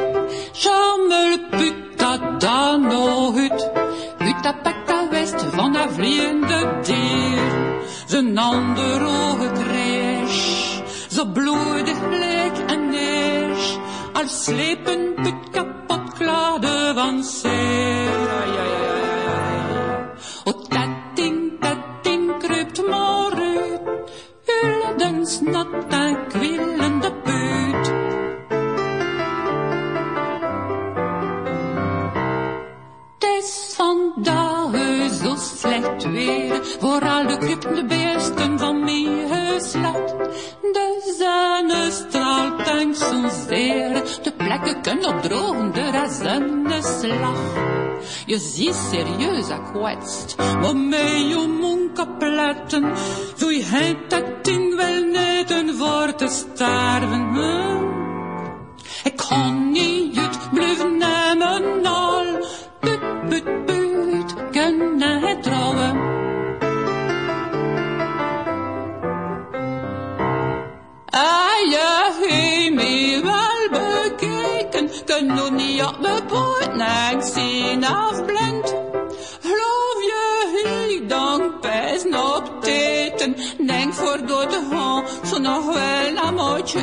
[0.53, 3.71] Jammer put dat dan no hut.
[4.19, 7.81] Hut a pakt a west van a vliegende dier.
[8.07, 10.81] Zijn ander ogen trash.
[11.09, 13.79] Zo bloedig gelijk en neers.
[14.13, 18.29] Als slepen put kapot klade van zeer.
[18.39, 20.07] Ai, ai, ai, ai, ai.
[20.45, 23.81] O tatting, tatting, kruipt maar uit.
[24.63, 26.52] Uldens nat en kwillende
[35.63, 39.31] slecht weer, vooral de kruipende beesten van mijn.
[40.73, 47.39] De zon straalt en zozeer, de plekken kunnen opdrogen door haar zonneslag.
[48.27, 52.97] Je ziet serieus gekwetst, maar met je mond kapletten,
[53.37, 57.33] zo je hebt dat ding wel net een voor te sterven.
[57.35, 57.91] hè?
[59.05, 62.25] Ik kan niet uit blijven nemen al,
[62.81, 63.72] put, put, put,
[71.25, 71.79] Ah, je
[72.21, 77.85] hebt me wel bekeken, kan nog niet op mijn poot naar zien.
[79.41, 86.27] Geloof je, ik dank best op teten, denk voor door de hand, zo nog wel
[86.27, 86.83] een mootje.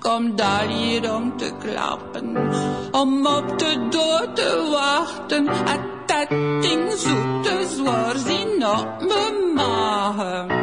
[0.00, 2.50] Kom daar hier om te klappen,
[2.90, 5.48] om op de dood te wachten.
[5.48, 6.28] En dat
[6.62, 10.61] ding zoete zwaar zien op mijn maag.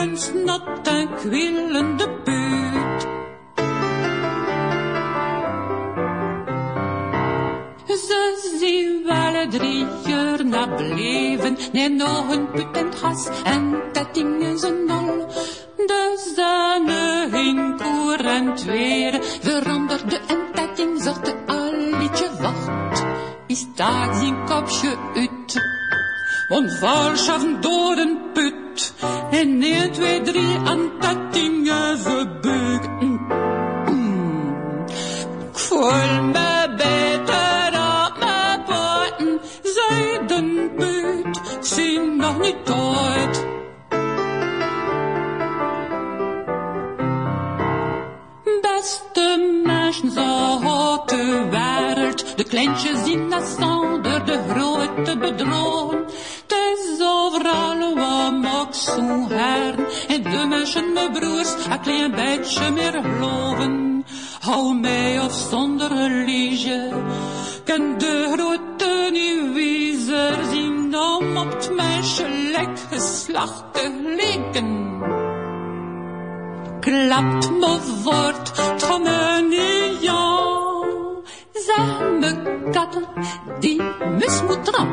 [0.00, 3.08] een snot en kwillende buurt.
[7.86, 14.42] Ze zien wel drie jaar na bleven, nee, nog een put en gas en tetting
[14.42, 15.26] is een nol.
[15.76, 23.04] De zane ging koer en weer veranderde en tetting zat al liedje wacht.
[23.46, 25.79] Is daar zijn kopje uit?
[26.50, 28.94] Valschaffen door een put.
[29.30, 32.88] En 1, 2, 3 aan tettingen verbeugd.
[35.52, 39.40] Ik voel me beter op mijn poten.
[39.62, 43.46] Zuidenbuurt, zie nog niet uit.
[48.60, 52.36] Beste zo houdt de wereld.
[52.36, 56.04] De kleintjes in de zonder de grote bedrogen.
[56.72, 59.86] Is overal wat ook zo hern.
[60.08, 64.04] En de mensen, mijn broers, een klein beetje meer geloven.
[64.40, 66.88] Hou mij of zonder religie.
[67.64, 74.90] Kan de grote niet wijzer zien om op het menselijk geslacht te lijken
[76.80, 79.46] klapt me voort, tromme
[80.00, 80.22] ja.
[81.52, 82.30] Zeg me
[82.72, 83.04] katten,
[83.60, 83.82] die
[84.18, 84.90] mis moet eraan.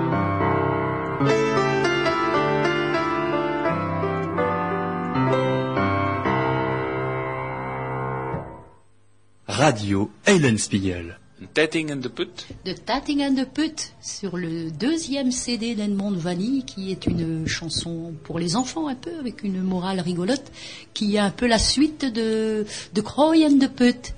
[9.58, 11.06] Radio Eilenspiegel.
[11.40, 12.46] Een tetting in de put.
[12.64, 18.14] de Tatting and the Put sur le deuxième CD d'Edmond Vanille, qui est une chanson
[18.24, 20.52] pour les enfants un peu, avec une morale rigolote,
[20.94, 24.14] qui est un peu la suite de, de Croy and the Put.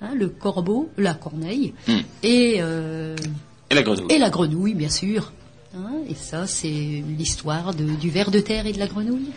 [0.00, 1.98] Hein, le corbeau, la corneille, Hmm.
[2.22, 3.16] et, euh,
[3.70, 4.06] Et la grenouille.
[4.14, 5.32] et la grenouille, bien sûr.
[5.76, 9.30] Hein, et ça, c'est l'histoire du ver de terre et de la grenouille.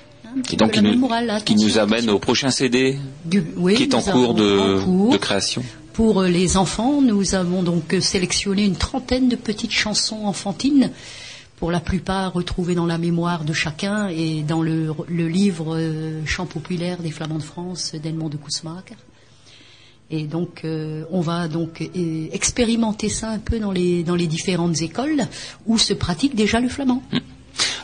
[0.51, 3.75] Et donc, qui nous, morale, là, qui nous attention, amène au prochain CD du- oui,
[3.75, 5.11] qui est en cours de, en cours.
[5.13, 5.63] de création.
[5.93, 10.91] Pour euh, les enfants, nous avons donc euh, sélectionné une trentaine de petites chansons enfantines,
[11.57, 16.21] pour la plupart retrouvées dans la mémoire de chacun et dans le, le livre euh,
[16.25, 18.97] Chant populaire des Flamands de France d'Edmond de Kousmaker.
[20.09, 24.27] Et donc, euh, on va donc euh, expérimenter ça un peu dans les, dans les
[24.27, 25.23] différentes écoles
[25.67, 27.01] où se pratique déjà le flamand.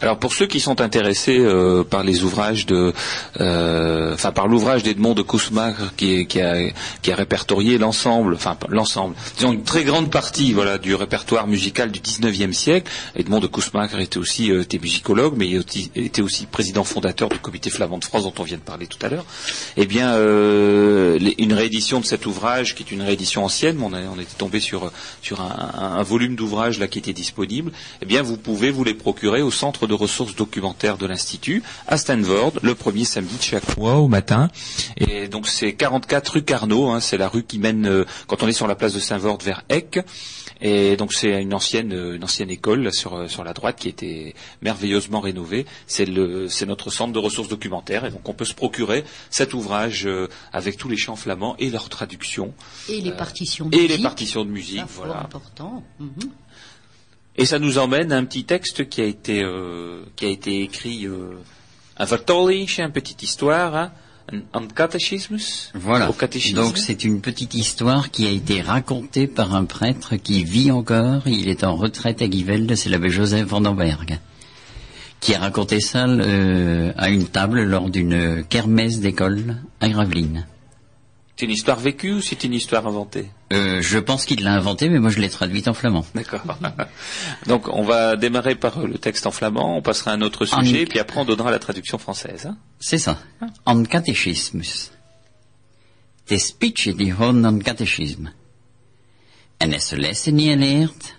[0.01, 2.93] Alors pour ceux qui sont intéressés euh, par les ouvrages de,
[3.39, 9.83] euh, par l'ouvrage d'Edmond de Kousmaker qui, a, répertorié l'ensemble, enfin l'ensemble, disons une très
[9.83, 12.91] grande partie, voilà, du répertoire musical du 19e siècle.
[13.15, 15.63] Edmond de Kousmaker était aussi euh, musicologue, mais il
[15.95, 19.03] était aussi président fondateur du Comité flamand de France dont on vient de parler tout
[19.03, 19.25] à l'heure.
[19.77, 24.17] Eh bien, euh, une réédition de cet ouvrage, qui est une réédition ancienne, mais on,
[24.17, 24.91] a- était tombé sur
[25.39, 27.71] un volume d'ouvrages là qui était disponible.
[28.01, 31.97] Eh bien, vous pouvez vous les procurer au Centre de ressources documentaires de l'Institut à
[31.97, 34.49] Stanford le premier samedi de chaque mois au matin.
[34.97, 38.47] Et donc c'est 44 rue Carnot, hein, c'est la rue qui mène euh, quand on
[38.47, 39.99] est sur la place de Saint-Vord vers Eck.
[40.59, 43.77] Et donc c'est une ancienne euh, une ancienne école là, sur euh, sur la droite
[43.79, 45.65] qui était merveilleusement rénovée.
[45.85, 49.53] C'est le c'est notre centre de ressources documentaires et donc on peut se procurer cet
[49.53, 52.53] ouvrage euh, avec tous les chants flamands et leurs traductions
[52.89, 54.03] Et les partitions de et les musique.
[54.03, 54.83] partitions de musique.
[54.95, 55.19] Voilà.
[55.19, 55.83] important.
[55.99, 56.09] Mhm.
[57.37, 60.63] Et ça nous emmène à un petit texte qui a été euh, qui a été
[60.63, 61.35] écrit euh,
[61.97, 63.91] un vertolling, une petite histoire, hein,
[64.31, 65.37] un, un catéchisme.
[65.75, 66.09] Voilà.
[66.09, 66.55] Au catéchisme.
[66.55, 71.27] Donc c'est une petite histoire qui a été racontée par un prêtre qui vit encore.
[71.27, 74.19] Il est en retraite à Givelde, c'est l'abbé Joseph Vandenberg,
[75.19, 80.47] qui a raconté ça euh, à une table lors d'une kermesse d'école à Gravelines.
[81.39, 84.89] C'est une histoire vécue ou c'est une histoire inventée Euh, je pense qu'il l'a inventé,
[84.89, 86.05] mais moi je l'ai traduite en flamand.
[86.15, 86.41] D'accord.
[87.47, 90.45] Donc on va démarrer par euh, le texte en flamand, on passera à un autre
[90.51, 92.45] En- sujet, puis après on donnera la traduction française.
[92.47, 92.57] hein.
[92.79, 93.19] C'est ça.
[93.65, 94.91] En catechismus.
[96.29, 98.33] De speech die horen aan catechisme.
[99.59, 101.15] En ze lessen niet leert,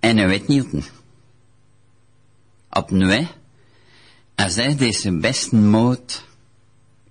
[0.00, 0.90] en hij weet niet.
[2.70, 3.26] Op nu,
[4.34, 6.24] als hij deze besten moot,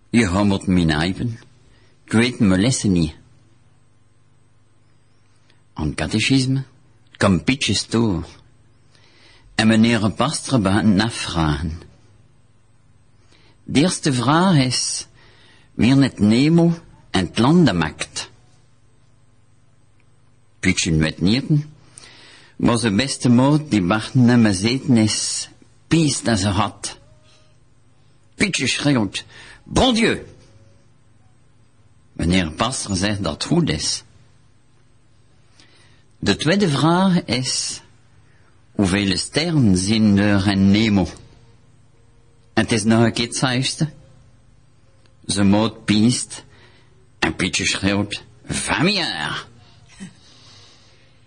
[0.10, 0.92] je hommelt mijn
[2.58, 3.16] lessen niet.
[5.74, 6.64] En catechisme,
[7.18, 8.24] kom pitjes toe.
[9.56, 11.82] En meneer een pastor bij een afvragen.
[13.64, 15.08] De eerste vraag is,
[15.74, 16.74] wie het Nemo
[17.10, 18.30] en het land maakt.
[20.60, 21.74] Pitchen met nieten,
[22.56, 25.50] maar zijn beste moot die wachten naar me zeten is,
[25.88, 27.00] pies dat ze had.
[28.36, 29.26] Pitje schreeuwt,
[29.64, 30.26] bon Dieu.
[32.22, 34.04] Meneer Pastor zegt dat goed is.
[36.20, 37.82] De tweede vraag is,
[38.72, 41.08] hoeveel sterren zien er in Nemo?
[42.54, 43.90] Het is nog een keer het zuiste.
[45.28, 46.44] Ze moot piest
[47.20, 48.24] en Pietje schreeuwt,
[48.84, 49.48] jaar.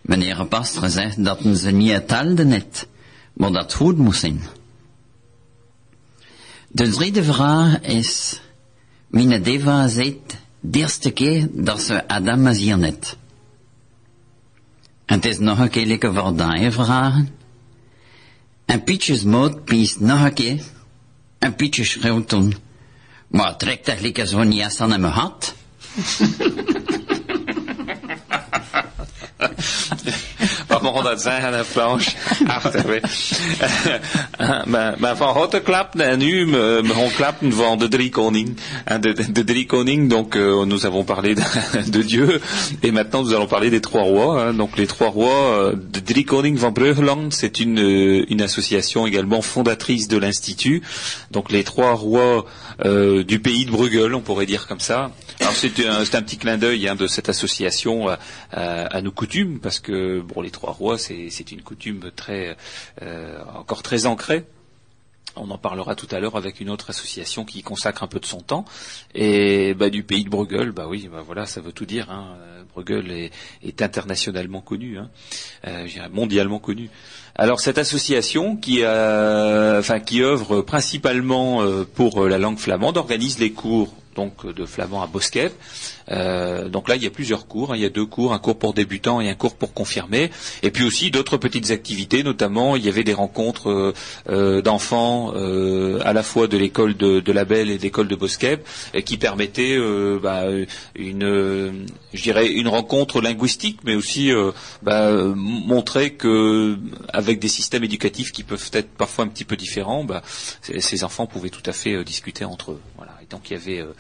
[0.01, 2.87] Meneer Pastor zegt dat ze niet telde net,
[3.33, 4.43] maar dat goed moest zijn.
[6.69, 8.41] De derde vraag is,
[9.07, 13.17] mijn deva zegt de eerste keer dat ze Adam hier net.
[15.05, 17.29] En het is nog een keer lekker voor die vragen.
[18.65, 20.63] En Pietjes moot piest nog een keer.
[21.39, 22.55] En Pietje schreeuwt toen,
[23.27, 25.55] maar trekt eigenlijk zo niet eens aan hem had.
[30.85, 32.11] Wat mogen dat zijn, een planche
[32.47, 33.01] achter me.
[34.67, 36.53] maar, maar van Hotte klapte en nu
[36.93, 38.59] gaan klappen van de drie koningen.
[38.85, 41.43] Hein, De, de, drie koningen, donc euh, nous avons parlé de,
[41.91, 42.41] de Dieu
[42.83, 44.43] et maintenant nous allons parler des trois rois.
[44.43, 44.55] hein.
[44.57, 49.07] Donc les trois rois euh, de drie koningen van Breugeland, c'est une, euh, une association
[49.07, 50.83] également fondatrice de l'institut.
[51.31, 52.45] Donc les trois rois
[52.85, 55.11] euh, du pays de Bruegel, on pourrait dire comme ça.
[55.45, 58.19] Alors c'est un, un petit clin d'œil hein, de cette association à,
[58.51, 62.57] à- à nos coutumes, parce que bon, les trois rois, c'est une coutume très
[63.03, 64.45] euh, encore très ancrée.
[65.37, 68.25] On en parlera tout à l'heure avec une autre association qui consacre un peu de
[68.27, 68.65] son temps.
[69.15, 72.09] Et bah, du pays de Bruegel, bah oui, bah voilà, ça veut tout dire.
[72.11, 72.37] Hein.
[72.41, 73.31] Euh, Bruegel est,
[73.65, 75.11] est internationalement connu, hein.
[75.67, 76.89] Euh, mondialement connu.
[77.35, 82.97] Alors cette association qui, a, enfin, qui œuvre principalement euh, pour euh, la langue flamande
[82.97, 85.53] organise les cours donc de flamand à Bosquet.
[86.11, 87.73] Euh, donc là, il y a plusieurs cours.
[87.73, 87.77] hein.
[87.77, 90.31] Il y a deux cours, un cours pour débutants et un cours pour confirmés.
[90.63, 93.95] Et puis aussi d'autres petites activités, notamment il y avait des rencontres euh,
[94.29, 98.09] euh, d'enfants euh, à la fois de l'école de, de la Belle et de l'école
[98.09, 98.59] de Bosquet,
[98.93, 100.45] et qui permettaient euh, bah,
[100.95, 101.73] une, euh,
[102.13, 106.77] je dirais, une rencontre linguistique, mais aussi euh, bah, euh, montrer que
[107.13, 110.23] avec des systèmes éducatifs qui peuvent être parfois un petit peu différents, bah,
[110.63, 112.81] ces enfants pouvaient tout à fait euh, discuter entre eux.
[113.25, 113.93] Et donc il y avait euh,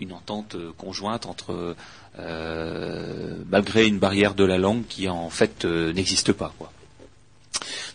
[0.00, 1.76] une entente euh, conjointe entre,
[2.18, 6.52] euh, malgré une barrière de la langue qui en fait n'existe pas.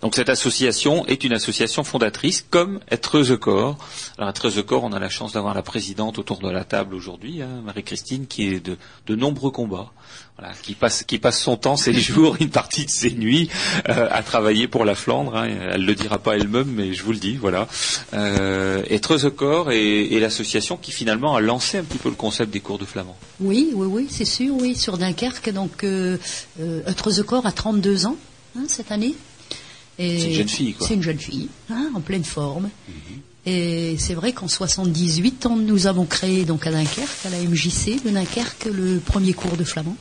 [0.02, 3.78] Donc cette association est une association fondatrice comme Être Corps.
[4.18, 7.42] Alors Être Corps, on a la chance d'avoir la présidente autour de la table aujourd'hui,
[7.42, 9.92] hein, Marie-Christine, qui est de, nombreux combats,
[10.64, 13.50] qui passe qui passe son temps, ses jours, une partie de ses nuits
[13.90, 15.36] euh, à travailler pour la Flandre.
[15.36, 15.50] Hein.
[15.72, 17.68] Elle le dira pas elle-même, mais je vous le dis, voilà.
[18.14, 22.60] Euh, Être Corps est, l'association qui finalement a lancé un petit peu le concept des
[22.60, 23.18] cours de flamand.
[23.40, 25.52] Oui, oui, oui, c'est sûr, oui, sur Dunkerque.
[25.52, 26.18] Donc, euh,
[26.60, 28.18] euh, Eutrezekor a 32 ans
[28.58, 29.16] hein, cette année.
[30.00, 30.88] C'est une jeune fille, quoi.
[30.88, 32.70] C'est une jeune fille, hein, en pleine forme.
[33.46, 38.04] Et c'est vrai qu'en 78 ans, nous avons créé donc à Dunkerque, à la MJC
[38.06, 39.96] de Dunkerque, le premier cours de flamand,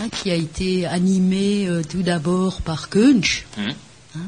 [0.00, 3.46] hein, qui a été animé euh, tout d'abord par Keunch.
[3.58, 3.74] Mhm.
[4.16, 4.20] hein.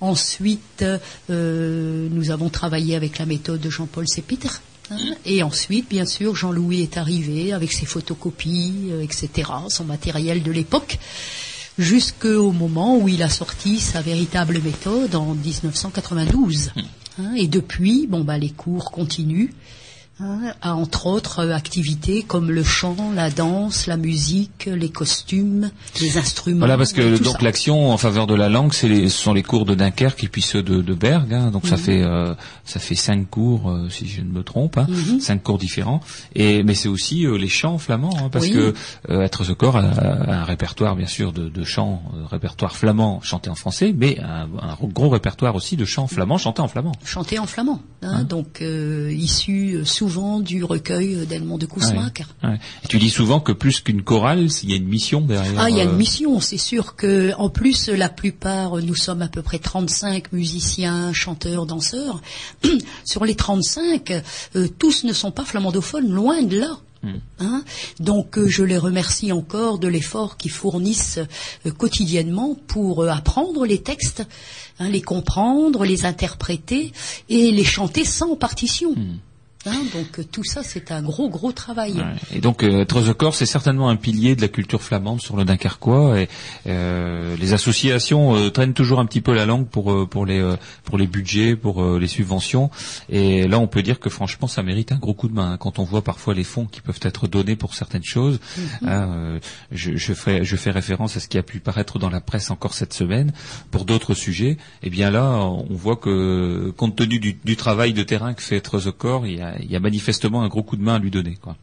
[0.00, 0.84] Ensuite,
[1.30, 4.60] euh, nous avons travaillé avec la méthode de Jean-Paul Sépitre.
[4.90, 4.96] hein.
[5.24, 10.50] Et ensuite, bien sûr, Jean-Louis est arrivé avec ses photocopies, euh, etc., son matériel de
[10.50, 10.98] l'époque,
[11.78, 16.72] jusqu'au moment où il a sorti sa véritable méthode en 1992.
[17.18, 17.34] hein.
[17.36, 19.50] Et depuis, bon, bah, les cours continuent.
[20.20, 25.70] Hein, à entre autres euh, activités comme le chant, la danse, la musique, les costumes,
[26.00, 26.58] les instruments.
[26.60, 29.64] Voilà, parce que donc l'action en faveur de la langue, les, ce sont les cours
[29.64, 31.32] de Dunkerque et puis ceux de, de Berg.
[31.32, 31.50] hein.
[31.50, 34.86] donc ça fait euh, ça fait cinq cours, euh, si je ne me trompe, hein,
[34.88, 35.20] Mhm.
[35.20, 36.00] cinq cours différents.
[36.34, 38.52] Et mais c'est aussi euh, les chants flamands, hein, parce Oui.
[38.52, 38.74] que
[39.22, 43.50] Être the Corps a, a un répertoire bien sûr de, de chants, répertoire flamand chanté
[43.50, 46.92] en français, mais un, un gros répertoire aussi de chants flamands chantés en flamand.
[47.04, 52.26] chanté en flamand, hein, donc euh, issu euh, souvent du recueil de Kousmaker.
[52.42, 52.58] Ouais.
[52.84, 55.60] Et tu dis souvent que plus qu'une chorale, il y a une mission derrière.
[55.60, 58.96] Ah, il y a une euh, mission, c'est sûr que en plus la plupart, nous
[58.96, 62.20] sommes à peu près 35 musiciens, chanteurs, danseurs.
[63.04, 64.10] Sur les 35,
[64.56, 66.80] euh, tous ne sont pas flamandophones, loin de là.
[67.40, 67.64] Hein
[67.98, 71.18] Donc euh, je les remercie encore de l'effort qu'ils fournissent
[71.66, 74.22] euh, quotidiennement pour euh, apprendre les textes,
[74.78, 76.92] hein, les comprendre, les interpréter
[77.28, 78.94] et les chanter sans partition.
[79.64, 81.92] Hein, donc euh, tout ça c'est un gros gros travail.
[81.92, 82.36] Ouais.
[82.36, 86.20] Et donc, euh, Corps, c'est certainement un pilier de la culture flamande sur le Dunkerquois.
[86.20, 86.28] Et
[86.66, 90.40] euh, les associations euh, traînent toujours un petit peu la langue pour euh, pour les
[90.40, 92.70] euh, pour les budgets, pour les subventions.
[93.08, 95.56] Et là, on peut dire que franchement, ça mérite un gros coup de main hein,
[95.58, 98.40] quand on voit parfois les fonds qui peuvent être donnés pour certaines choses.
[98.82, 99.38] Hein, euh,
[99.70, 102.50] je, je fais je fais référence à ce qui a pu paraître dans la presse
[102.50, 103.32] encore cette semaine
[103.70, 104.56] pour d'autres sujets.
[104.82, 108.60] Et bien là, on voit que compte tenu du, du travail de terrain que fait
[108.98, 111.10] Corps, il y a, il y a manifestement un gros coup de main à lui
[111.10, 111.36] donner.
[111.40, 111.56] Quoi.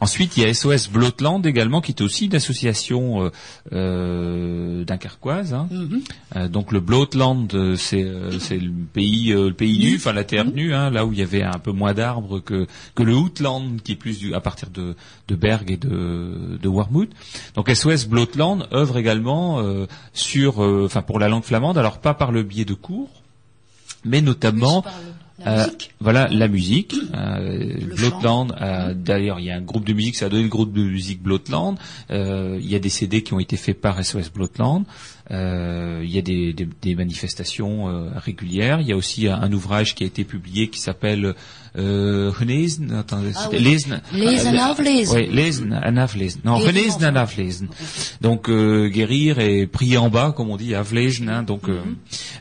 [0.00, 3.30] Ensuite, il y a SOS Blotland également, qui est aussi une association euh,
[3.92, 5.54] euh, dunkerquoise.
[5.54, 5.68] Hein.
[6.36, 10.12] Euh, donc le Blotland, euh, c'est euh, c'est le pays euh, le pays nu, enfin
[10.12, 12.66] la terre nue, hein, là où il y avait un peu moins d'arbres que
[12.96, 14.96] que le Outland, qui est plus du, à partir de
[15.28, 17.10] de Berg et de de Warmouth.
[17.54, 22.14] Donc SOS Blotland œuvre également euh, sur, euh, enfin pour la langue flamande, alors pas
[22.14, 23.10] par le biais de cours,
[24.04, 25.66] mais notamment Plus par le- la euh,
[26.00, 26.94] voilà la musique.
[27.14, 28.48] Euh, Blotland.
[28.60, 30.82] euh, D'ailleurs, il y a un groupe de musique, ça a donné le groupe de
[30.82, 31.76] musique Blotland.
[32.10, 34.84] Euh, il y a des CD qui ont été faits par SOS Blotland.
[35.30, 38.80] Euh, il y a des, des- des manifestations euh, régulières.
[38.80, 41.34] Il y a aussi un, un ouvrage qui a été publié qui s'appelle
[41.78, 42.30] euh.
[42.98, 43.58] Attendez, Ah oui.
[43.58, 43.60] Euh.
[45.14, 45.28] Oui.
[46.44, 46.58] Non.
[48.20, 51.28] Donc euh, guérir et prier en bas, comme on dit, aflezen.
[51.28, 51.96] Hein, donc euh, Mhm.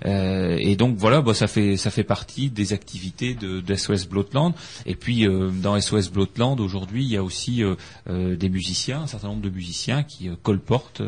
[0.07, 4.07] euh, et donc voilà, bah, ça fait ça fait partie des activités de, de SOS
[4.07, 4.53] Blotland.
[4.85, 7.63] Et puis euh, dans SOS Blotland aujourd'hui, il y a aussi
[8.09, 11.01] des musiciens, un certain nombre de musiciens qui colportent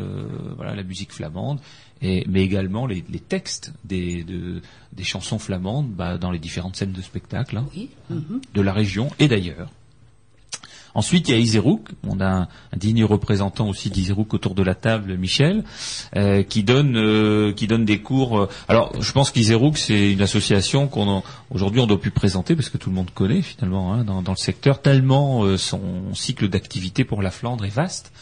[0.56, 1.58] voilà la musique flamande.
[2.02, 4.60] Et, mais également les, les textes des, de-
[4.92, 7.88] des chansons flamandes bah, dans les différentes scènes de spectacle hein, Oui.
[8.10, 8.40] mhm.
[8.52, 9.70] de la région et d'ailleurs.
[10.96, 11.88] Ensuite, il y a Iserouk.
[12.06, 15.64] On a un, un digne représentant aussi d'Iserouk autour de la table, Michel,
[16.14, 18.38] euh, qui donne euh, qui donne des cours.
[18.38, 22.68] euh, alors, je pense qu'Iserouk, c'est une association qu'on aujourd'hui on doit plus présenter parce
[22.68, 26.48] que tout le monde connaît finalement hein, dans, dans le secteur tellement euh, son cycle
[26.48, 28.12] d'activité pour la Flandre est vaste.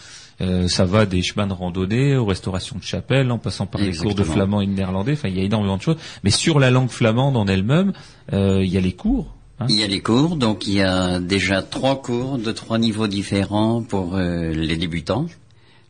[0.43, 3.95] Euh, ça va des chemins de randonnée aux restaurations de chapelle, en passant par les
[3.95, 5.12] cours de flamand et de néerlandais.
[5.12, 5.97] Enfin, il y a énormément de choses.
[6.24, 7.93] Mais sur la langue flamande en elle-même,
[8.32, 9.34] euh, il y a les cours.
[9.61, 9.66] hein.
[9.68, 13.07] Il y a les cours, donc il y a déjà trois cours de trois niveaux
[13.07, 15.26] différents pour euh, les débutants.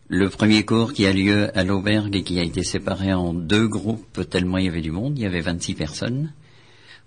[0.08, 3.66] Le premier cours qui a lieu à l'auberge et qui a été séparé en deux
[3.66, 6.32] groupes tellement il y avait du monde, il y avait 26 personnes.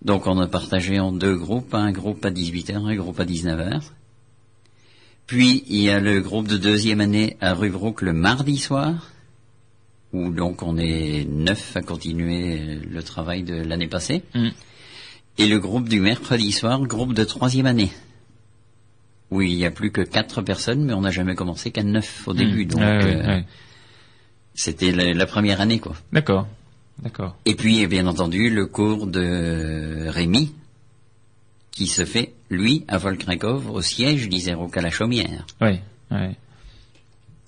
[0.02, 3.82] Donc on a partagé en deux groupes, un groupe à 18h, un groupe à 19h.
[5.28, 9.12] Puis il y a le groupe de deuxième année à Rubrook le mardi soir,
[10.14, 14.24] où donc on est neuf à continuer le travail de l'année passée.
[14.34, 14.50] Mm.
[15.38, 17.92] Et le groupe du mercredi soir, groupe de troisième année.
[19.32, 22.28] Où il n'y a plus que quatre personnes, mais on n'a jamais commencé qu'à neuf
[22.28, 22.66] au début.
[22.66, 23.42] Donc euh,
[24.54, 25.96] c'était la, la première année, quoi.
[26.14, 26.48] D'accord,
[27.02, 27.36] d'accord.
[27.46, 30.54] Et puis, bien entendu, le cours de Rémi,
[31.76, 35.46] qui se fait, lui, à Volkrakov, au siège d'Iséroc à la Chaumière.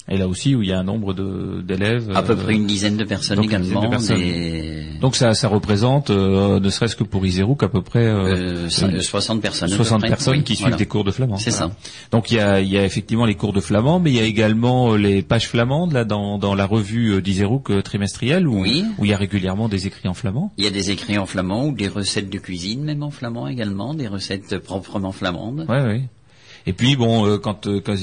[0.10, 1.14] Et là aussi où il y a un nombre
[1.62, 2.10] d'élèves.
[2.16, 3.90] À peu euh, près une dizaine de personnes donc de également.
[3.90, 4.22] personnes.
[5.02, 8.70] Donc ça, ça représente, euh, ne serait-ce que pour Iserouk, à peu près euh, euh,
[8.70, 9.68] ça- une- 60 personnes.
[9.68, 10.10] à peu 60 près.
[10.10, 11.38] personnes Oui, qui suivent des cours de flamand.
[11.38, 11.68] C'est Voilà.
[11.74, 11.90] ça.
[12.12, 14.20] Donc il y a, il y a effectivement les cours de flamand, mais il y
[14.20, 18.48] a également euh, les pages flamandes là dans, dans la revue euh, d'Iserouk euh, trimestrielle
[18.48, 18.86] où, Oui.
[18.98, 20.52] où il y a régulièrement des écrits en flamand.
[20.58, 23.48] Il y a des écrits en flamand ou des recettes de cuisine, même en flamand
[23.48, 25.66] également, des recettes proprement flamandes.
[25.70, 26.02] Ouais, ouais.
[26.68, 27.96] Et puis bon, euh, quand euh, quand,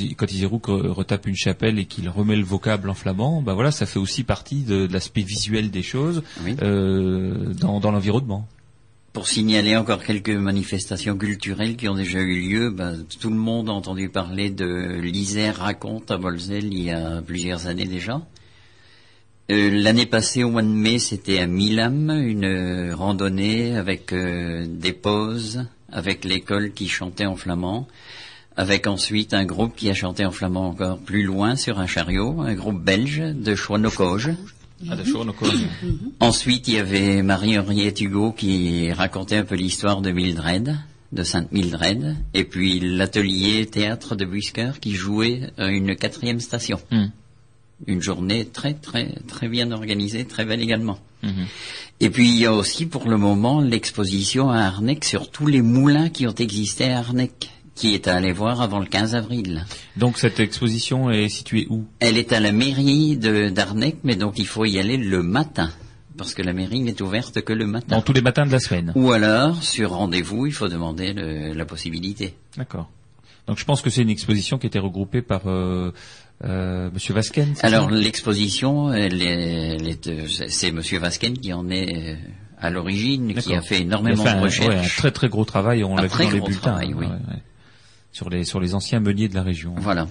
[0.66, 4.24] retape une chapelle et qu'il remet le vocable en flamand, bah voilà, ça fait aussi
[4.24, 6.56] partie de, de l'aspect visuel des choses Oui.
[6.62, 8.48] euh, dans, dans l'environnement.
[9.12, 13.68] Pour signaler encore quelques manifestations culturelles qui ont déjà eu lieu, ben, tout le monde
[13.68, 18.22] a entendu parler de l'Isère raconte à Bolzel il y a plusieurs années déjà.
[19.52, 24.64] Euh, L'année passée, au mois de mai, c'était à Milam, une euh, randonnée avec euh,
[24.66, 27.86] des pauses, avec l'école qui chantait en flamand,
[28.56, 32.40] avec ensuite un groupe qui a chanté en flamand encore plus loin sur un chariot,
[32.40, 34.30] un groupe belge de Chouanocoge.
[34.88, 35.48] Ah, d'accord, d'accord.
[36.20, 40.76] Ensuite, il y avait Marie-Henriette Hugo qui racontait un peu l'histoire de Mildred,
[41.12, 46.80] de Sainte Mildred, et puis l'atelier théâtre de Busker qui jouait une quatrième station.
[46.90, 47.06] Hmm.
[47.86, 50.98] Une journée très très très bien organisée, très belle également.
[51.22, 51.46] Mhm.
[52.00, 55.60] Et puis il y a aussi pour le moment l'exposition à Arnec sur tous les
[55.62, 59.64] moulins qui ont existé à Arnec, qui est à aller voir avant le 15 avril.
[59.96, 61.84] Donc cette exposition est située où?
[62.00, 65.70] Elle est à la mairie de d'Arnec, mais donc il faut y aller le matin,
[66.16, 67.96] parce que la mairie n'est ouverte que le matin.
[67.96, 68.92] Dans tous les matins de la semaine.
[68.94, 72.34] Ou alors, sur rendez-vous, il faut demander le- la possibilité.
[72.56, 72.88] D'accord.
[73.48, 75.92] Donc je pense que c'est une exposition qui était regroupée par euh,
[76.44, 77.54] euh, Monsieur Vasquen.
[77.62, 82.14] Alors, l'exposition, elle est- euh, c'est Monsieur Vasquen qui en est euh,
[82.58, 84.96] à l'origine, qui a fait a énormément fait un, de ouais, recherches.
[84.96, 86.60] un très très gros travail, on l'a vu dans les bulletins.
[86.60, 87.04] travail, oui.
[87.06, 87.42] ouais, ouais.
[88.14, 89.74] Sur les sur les anciens meuniers de la région.
[89.76, 90.06] Voilà.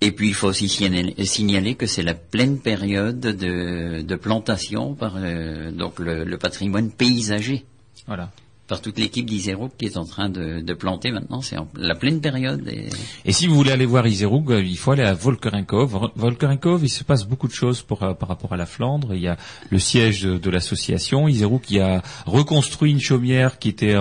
[0.00, 5.14] Et puis, il faut aussi signaler, que c'est la pleine période de, de plantation par
[5.16, 7.64] euh, donc le, le patrimoine paysager.
[8.06, 8.30] Voilà.
[8.68, 12.20] Par toute l'équipe d'Iséro qui est en train de, de planter maintenant, c'est la pleine
[12.20, 12.66] période.
[12.68, 12.88] Et...
[13.24, 16.10] Et si vous voulez aller voir Iseroug, euh, il faut aller à Volkerenkov.
[16.16, 19.14] Volkerenkov, il se passe beaucoup de choses pour, euh, par rapport à la Flandre.
[19.14, 19.36] Il y a
[19.70, 23.94] le siège de, de l'association Iseroug qui a reconstruit une chaumière qui était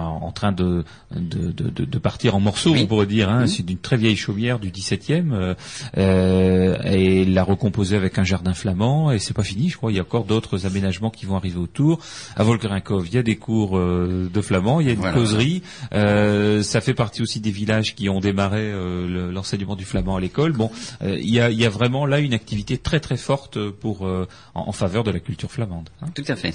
[0.00, 0.84] en, train de,
[1.14, 3.28] de, de, de partir en morceaux, on pourrait dire.
[3.28, 3.46] Hein.
[3.46, 5.32] C'est d'une très vieille chaumière du 17e.
[5.32, 5.54] Euh,
[5.96, 9.12] euh, et l'a recomposé avec un jardin flamand.
[9.12, 9.92] Et c'est pas fini, je crois.
[9.92, 11.98] Il y a encore d'autres aménagements qui vont arriver autour.
[12.36, 15.62] À Volkerinkov, il y a des cours euh, de flamand, il y a une causerie.
[15.92, 20.20] Euh, ça fait partie aussi des villages qui ont démarré euh, l'enseignement du flamand à
[20.20, 20.52] l'école.
[20.52, 20.70] Bon,
[21.02, 24.26] il y a, il y a vraiment là une activité très très forte pour en,
[24.54, 25.88] en, faveur de la culture flamande.
[26.02, 26.06] Hein.
[26.14, 26.54] Tout à fait.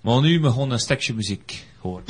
[0.00, 2.04] Maar nu we gewoon een stukje muziek horen.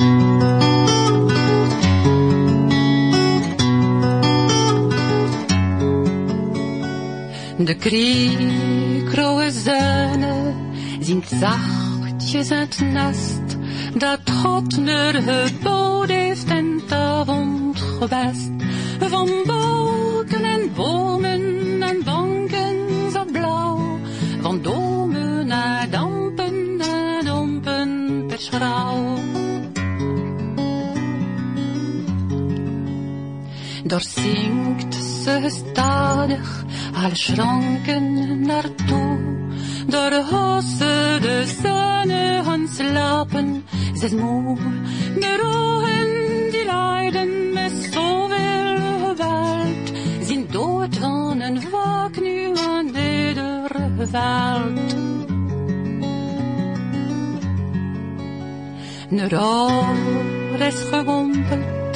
[7.64, 10.54] De kriekroe zuinen
[11.00, 13.56] zien zachtjes het nest
[13.94, 18.50] dat God naar gebouwd heeft en avond gebest.
[18.98, 23.98] Van balken en bomen en banken zo blauw,
[24.40, 25.19] van domen
[28.40, 29.18] dompen per schrouw.
[33.84, 36.64] Daar zingt ze gestadig
[36.94, 39.18] alle schranken naartoe.
[39.86, 43.64] Daar hossen de zonne gaan slapen,
[43.96, 44.58] ze is moe.
[45.18, 53.70] De ogen die lijden met zoveel geweld, zijn dood van een wak nu aan ieder
[53.96, 55.29] geweld.
[59.12, 61.94] Oor is gewompeld,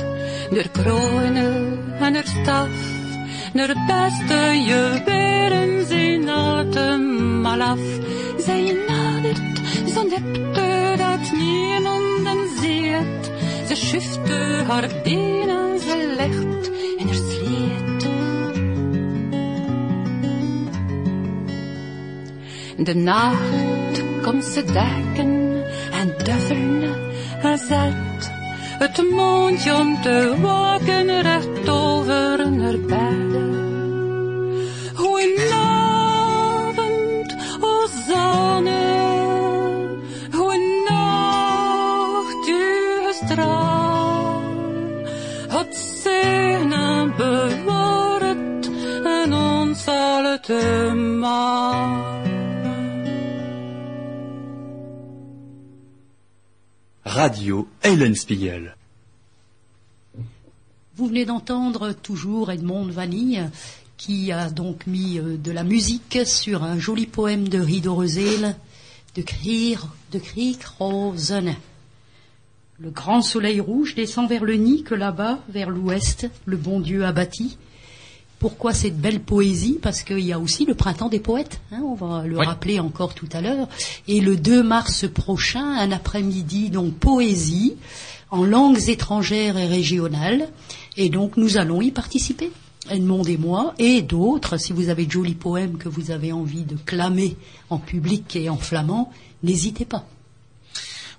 [0.51, 2.69] de kronen en er staf,
[3.53, 7.79] naar beste juwelen zijn allemaal af.
[8.39, 9.61] Zij nadert,
[9.95, 13.31] zo nepte dat niemand ziet.
[13.69, 18.07] Ze schifte haar benen, ze legt in haar sliet.
[22.87, 27.04] De nacht komt ze dekken en duffelen
[27.53, 28.33] zet.
[28.79, 33.43] Het mondje om te waken recht over naar bed.
[34.95, 39.03] Goedenavond, o zonne.
[40.33, 44.43] Goedenacht, uw straal.
[45.49, 48.71] Het zegen bewaart
[49.05, 52.04] en ons allemaal.
[57.15, 57.69] Radio
[58.17, 58.75] Spiegel.
[60.97, 63.51] Vous venez d'entendre toujours Edmond Vanille
[63.97, 68.57] qui a donc mis euh, de la musique sur un joli poème de Rido Rosel
[69.15, 69.79] de Krieg,
[70.11, 70.21] de
[70.81, 71.55] Rosen.
[72.81, 77.05] Le grand soleil rouge descend vers le nid que là-bas, vers l'ouest, le bon Dieu
[77.05, 77.59] a bâti.
[78.39, 79.79] Pourquoi cette belle poésie?
[79.81, 83.15] Parce qu'il y a aussi le printemps des poètes, hein, on va le rappeler encore
[83.15, 83.69] tout à l'heure.
[84.07, 87.77] Et le 2 mars prochain, un après-midi, donc poésie
[88.31, 90.49] en langues étrangères et régionales.
[90.97, 92.51] Et donc nous allons y participer.
[92.91, 96.65] Edmond et moi, et d'autres, si vous avez de jolis poèmes que vous avez envie
[96.65, 97.37] de clamer
[97.71, 99.11] en public et en flamand,
[99.43, 100.07] n'hésitez pas.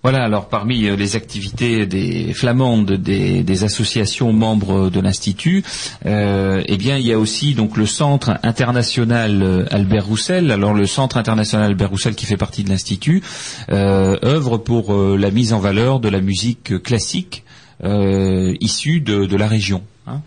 [0.05, 5.63] Voilà, alors parmi euh, les activités des flamandes, des, associations membres de l'Institut,
[6.05, 10.51] euh, eh bien il y a aussi donc le Centre international euh, Albert Roussel.
[10.51, 13.23] Alors le Centre international Albert Roussel qui fait partie de l'Institut
[13.71, 17.43] œuvre pour la mise en valeur de la musique classique
[17.83, 19.81] issue de, la région.
[20.05, 20.21] Hein.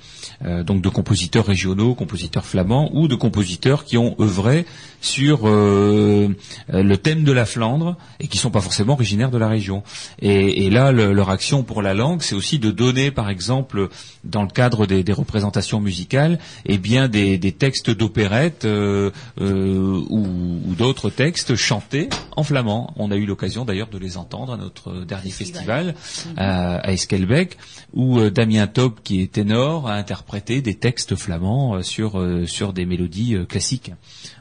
[0.44, 4.66] Euh, donc de compositeurs régionaux, compositeurs flamands ou de compositeurs qui ont œuvré
[5.00, 6.28] sur euh,
[6.68, 9.82] le thème de la Flandre et qui sont pas forcément originaires de la région.
[10.20, 13.88] Et, là, leur action pour la langue, c'est aussi de donner, par exemple,
[14.24, 21.56] dans le cadre des, représentations musicales, eh bien des, textes d'opérettes euh, ou, d'autres textes
[21.56, 22.92] chantés en flamand.
[22.96, 25.94] On a eu l'occasion d'ailleurs de les entendre à notre dernier festival,
[26.36, 27.56] à, Eskelbeck,
[27.92, 32.44] où Damien Taub, qui est ténor, a interprété interpréter des textes flamands euh, sur euh,
[32.44, 33.92] sur des mélodies euh, classiques.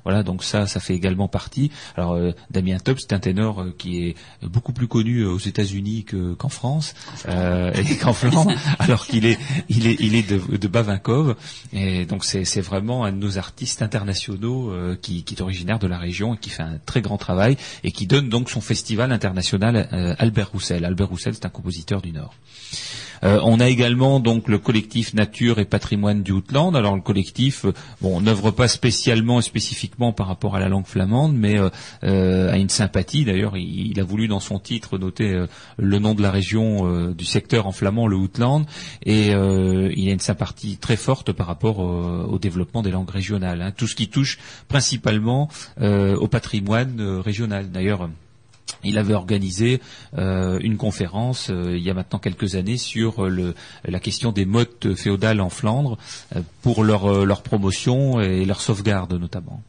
[0.03, 1.69] Voilà, donc ça, ça fait également partie.
[1.97, 2.17] Alors
[2.49, 6.05] Damien Top, c'est un ténor qui est beaucoup plus connu aux États-Unis
[6.37, 6.93] qu'en France
[7.27, 11.35] et qu'en Flandre, alors qu'il est il est il est de, de Bavinkov
[11.73, 14.71] et donc c'est c'est vraiment un de nos artistes internationaux
[15.01, 17.91] qui, qui est originaire de la région et qui fait un très grand travail et
[17.91, 20.85] qui donne donc son festival international Albert Roussel.
[20.85, 22.33] Albert Roussel, c'est un compositeur du Nord.
[23.23, 26.75] Euh, on a également donc le collectif Nature et Patrimoine du Outland.
[26.75, 30.85] Alors le collectif, euh, bon, n'œuvre pas spécialement et spécifiquement par rapport à la langue
[30.85, 31.57] flamande, mais
[32.03, 33.25] euh, a une sympathie.
[33.25, 35.45] D'ailleurs, il, a voulu dans son titre noter
[35.77, 38.65] le nom de la région du secteur en flamand, le Outland,
[39.03, 43.61] et il a une sympathie très forte par rapport au développement des langues régionales.
[43.61, 43.71] Hein.
[43.75, 44.37] Tout ce qui touche
[44.67, 45.49] principalement
[45.79, 47.71] au patrimoine régional.
[47.71, 48.09] D'ailleurs
[48.83, 49.81] il avait organisé
[50.17, 53.53] euh, une conférence euh, il y a maintenant quelques années sur euh,
[53.85, 55.97] la question des mottes féodales en Flandre
[56.61, 59.61] pour leur, promotion et leur sauvegarde notamment.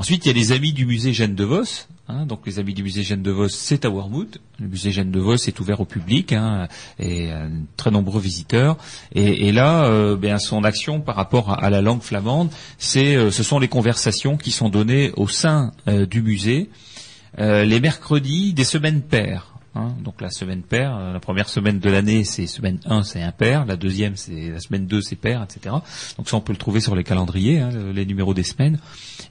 [0.00, 1.86] Ensuite, il y a les amis du musée Jeanne de Vos.
[2.08, 4.38] hein, donc les amis du musée Jeanne de Vos, c'est à Wormwood.
[4.58, 6.68] Le musée Jeanne de Vos est ouvert au public hein,
[6.98, 8.78] et euh, très nombreux visiteurs.
[9.14, 13.58] Et, là, euh, bien, son action par rapport à, la langue flamande, c'est, ce sont
[13.58, 16.70] les conversations qui sont données au sein du musée
[17.38, 19.46] euh, les mercredis des semaines paires.
[19.76, 19.94] hein.
[20.02, 23.64] donc la semaine paire, euh, la première semaine de l'année, c'est semaine 1, c'est impair,
[23.66, 25.74] la deuxième, c'est la semaine 2, c'est pair, etc.
[26.18, 28.78] Donc ça, on peut le trouver sur les calendriers, hein, le- les numéros des semaines.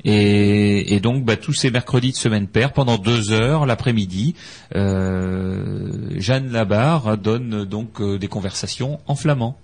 [0.06, 4.34] Et, et donc, bah, tous ces mercredis de semaine paire, pendant deux heures l'après-midi,
[4.76, 9.58] euh, Jeanne Labarre donne donc euh, des conversations en flamand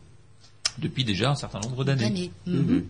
[0.78, 2.04] depuis déjà un certain nombre d'années.
[2.06, 2.32] Année.
[2.48, 2.84] Mhm.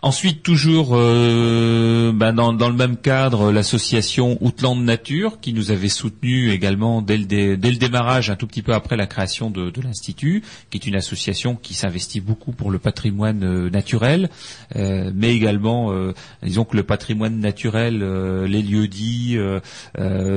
[0.00, 5.88] Ensuite, toujours euh, ben, dans, dans le même cadre, l'association Outland Nature, qui nous avait
[5.88, 7.24] soutenu également dès le,
[7.56, 10.86] dès le démarrage, un tout petit peu après la création de, de l'Institut, qui est
[10.86, 14.30] une association qui s'investit beaucoup pour le patrimoine euh, naturel,
[14.76, 19.36] euh, mais également, euh, disons que le patrimoine naturel, euh, les lieux dits,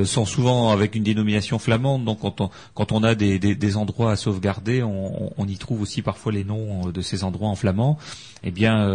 [0.06, 3.78] sont souvent avec une dénomination flamande, donc quand on, quand on a des, des- des
[3.78, 7.56] endroits à sauvegarder, on, on- y trouve aussi parfois les noms de ces endroits en
[7.56, 8.00] flamand.
[8.44, 8.88] Eh bien,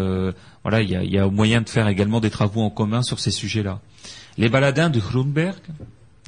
[0.63, 3.21] voilà, il y a, y a moyen de faire également des travaux en commun sur
[3.21, 3.81] ces sujets-là.
[4.39, 5.61] Les baladins de Grunberg.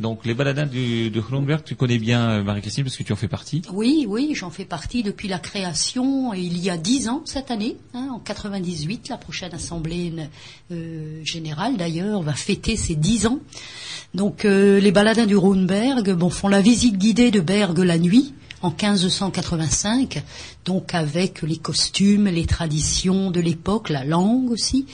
[0.01, 3.17] Donc, les baladins du- de Grunberg, tu connais bien, euh, Marie-Christine, parce que tu en
[3.17, 3.63] fais partie.
[3.73, 7.77] Oui, oui, j'en fais partie depuis la création, il y a dix ans cette année,
[7.95, 10.13] hein, en 98, la prochaine assemblée
[10.71, 13.41] euh, générale d'ailleurs va fêter ses dix ans.
[14.15, 18.35] Donc euh, les baladins du Rhoneberg bon, font la visite guidée de Bergue la nuit
[18.63, 20.23] en 1585,
[20.65, 24.87] donc avec les costumes, les traditions de l'époque, la langue aussi.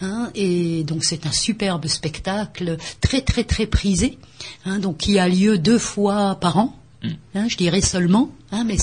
[0.00, 4.18] Hein, et donc c'est un superbe spectacle très très très prisé,
[4.64, 6.74] hein, donc qui a lieu deux fois par an.
[7.34, 8.76] Hein, je dirais seulement, hein, mais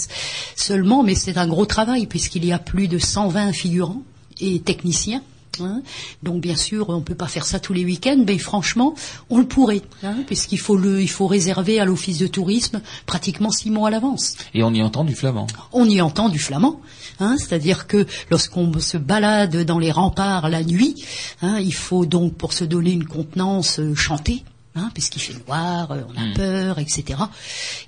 [0.55, 4.03] seulement, mais c'est un gros travail puisqu'il y a plus de 120 figurants
[4.39, 5.21] et techniciens.
[5.61, 5.81] Hein.
[6.23, 8.95] Donc bien sûr, on peut pas faire ça tous les week-ends, mais franchement,
[9.29, 13.51] on le pourrait, hein, puisqu'il faut le, il faut réserver à l'office de tourisme pratiquement
[13.51, 14.35] six mois à l'avance.
[14.53, 15.47] Et on y entend du flamand.
[15.71, 16.81] On y entend du flamand,
[17.19, 21.03] hein, c'est-à-dire que lorsqu'on se balade dans les remparts la nuit,
[21.41, 24.43] hein, il faut donc pour se donner une contenance euh, chanter.
[24.77, 27.19] Hein, puisqu'il fait noir, euh, on a peur, etc.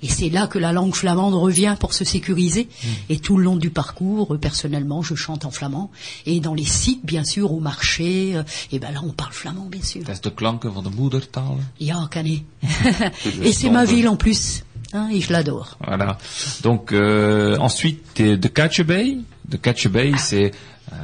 [0.02, 2.68] Et c'est là que la langue flamande revient pour se sécuriser.
[3.10, 5.90] Et tout le long du parcours, euh, personnellement, je chante en flamand.
[6.24, 9.66] Et dans les sites, bien sûr, au marché, euh, et ben là, on parle flamand,
[9.66, 10.02] bien sûr.
[10.02, 11.58] Dat is de klanken van de moedertaal.
[11.78, 12.42] Ja, Canet.
[13.42, 14.64] Et c'est ma ville en plus.
[14.92, 15.76] Hein, et je l'adore.
[15.86, 16.16] Voilà.
[16.62, 19.18] Donc euh, ensuite de Catchebay.
[19.46, 20.52] De Catchebay, c'est
[20.92, 20.96] euh,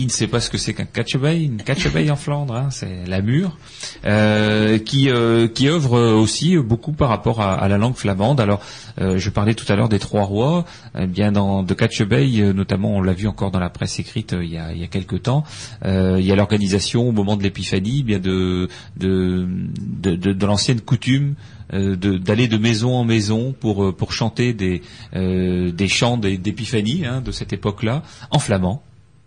[0.00, 3.04] qui ne sait pas ce que c'est qu'un Catchebay Une Catchebay en Flandre, hein, c'est
[3.06, 3.58] la mure,
[4.06, 8.40] euh, qui euh, qui œuvre aussi beaucoup par rapport à, à la langue flamande.
[8.40, 8.60] Alors,
[8.98, 10.64] euh, je parlais tout à l'heure des trois rois.
[10.98, 14.32] Eh bien, dans de Catchebay, euh, notamment, on l'a vu encore dans la presse écrite
[14.32, 15.44] euh, il y a il y a quelque temps.
[15.84, 19.46] euh, il y a l'organisation au moment de l'épiphanie, eh bien de de
[19.80, 21.34] de, de, l'ancienne coutume
[21.74, 24.80] euh, de- d'aller de, maison en maison pour pour chanter des
[25.14, 28.82] euh, des chants d'épiphanie hein, de cette époque-là en flamand.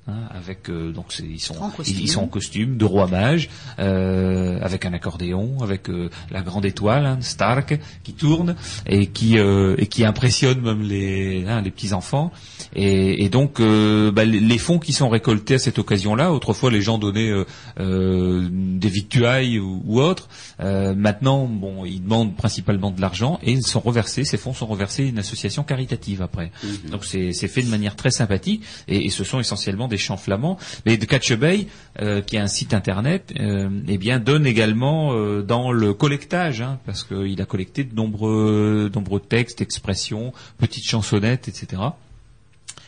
[0.08, 1.96] Hein, avec euh, donc c'est- ils sont En costume.
[1.98, 3.50] ils, ils sont en costume de roi mage
[3.80, 8.56] euh, avec un accordéon avec euh, la grande étoile hein, Stark qui tourne
[8.88, 12.32] et qui euh, et qui impressionne même les hein, les petits enfants
[12.76, 16.82] et, et donc euh, bah, les- fonds qui sont récoltés à cette occasion-là autrefois les
[16.82, 17.44] gens donnaient euh,
[17.80, 20.30] euh, des victuailles ou, ou autres
[20.62, 24.24] euh, maintenant, bon, ils demandent principalement de l'argent et ils sont reversés.
[24.24, 26.52] Ces fonds sont reversés à une association caritative après.
[26.90, 30.18] Donc c'est c'est fait de manière très sympathique et, et ce sont essentiellement des chants
[30.18, 30.58] flamands.
[30.86, 31.68] Mais de Catchebay,
[32.02, 36.62] euh, qui a un site internet, euh, eh bien donne également euh, dans le collectage,
[36.62, 41.82] hein, parce qu'il a collecté de nombreux textes, expressions, petites chansonnettes, etc.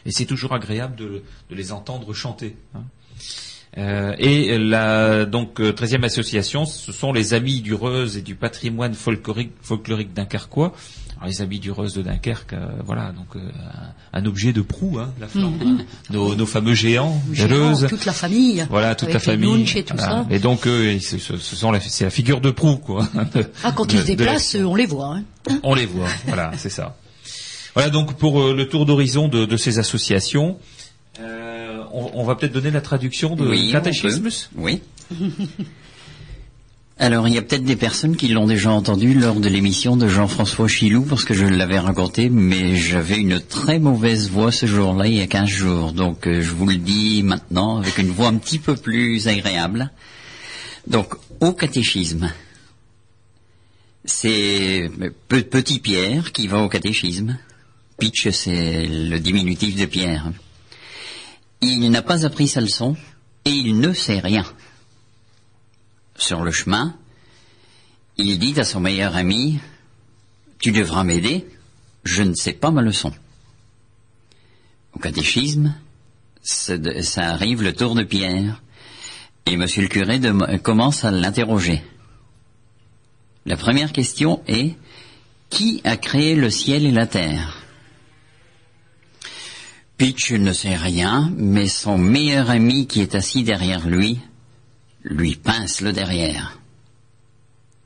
[0.06, 2.56] Et c'est toujours agréable de, les entendre chanter.
[2.74, 2.84] hein.
[4.18, 9.51] Et la donc 13e association, ce sont les Amis du Reuse et du patrimoine folklorique,
[9.62, 10.74] folklorique dunkerquois.
[11.18, 13.39] Alors, les Amis du Reuse de Dunkerque, euh, voilà, donc euh,
[14.13, 15.78] un, objet de proue, hein, la Flandre, hein.
[16.09, 18.66] nos, nos fameux géants, Géant, toute la famille.
[18.70, 19.72] Voilà, toute avec la les famille.
[19.78, 20.11] et tout Voilà.
[20.11, 20.26] ça.
[20.30, 23.07] Et donc, eux, ils- ce, sont la, c'est la figure de proue, quoi.
[23.34, 25.16] de- Ah, quand ils se la- déplacent, on les voit.
[25.16, 25.24] Hein.
[25.63, 26.97] on les voit, voilà, c'est ça.
[27.76, 30.57] Voilà donc pour euh, le tour d'horizon de, de ces associations.
[31.22, 33.91] Euh, on, on va peut-être donner la traduction de Oui, peut.
[34.55, 34.82] Oui.
[36.98, 40.08] Alors, il y a peut-être des personnes qui l'ont déjà entendu lors de l'émission de
[40.08, 45.08] Jean-François Chilou, parce que je l'avais raconté, mais j'avais une très mauvaise voix ce jour-là,
[45.08, 45.91] il y a 15 jours.
[45.91, 49.91] Donc, euh, je vous le dis maintenant avec une voix un petit peu plus agréable.
[50.88, 52.32] Donc, au catéchisme.
[54.06, 54.89] C'est
[55.28, 57.38] Pe- Petit Pierre qui va au catéchisme.
[58.00, 60.32] Pitch, c'est le diminutif de Pierre.
[61.62, 62.96] Il n'a pas appris sa leçon
[63.43, 64.46] et il ne sait rien.
[66.18, 66.95] Sur le chemin,
[68.18, 69.59] il dit à son meilleur ami,
[70.59, 71.45] Tu devras m'aider,
[72.03, 73.11] je ne sais pas ma leçon.
[74.93, 75.76] Au catéchisme,
[76.41, 78.61] ça arrive le tour de Pierre,
[79.45, 80.20] et monsieur le curé
[80.63, 81.84] commence à l'interroger.
[83.45, 84.76] La première question est,
[85.49, 87.61] qui a créé le ciel et la terre?
[89.97, 94.20] Pitch ne sait rien, mais son meilleur ami qui est assis derrière lui,
[95.06, 96.60] lui pince le derrière.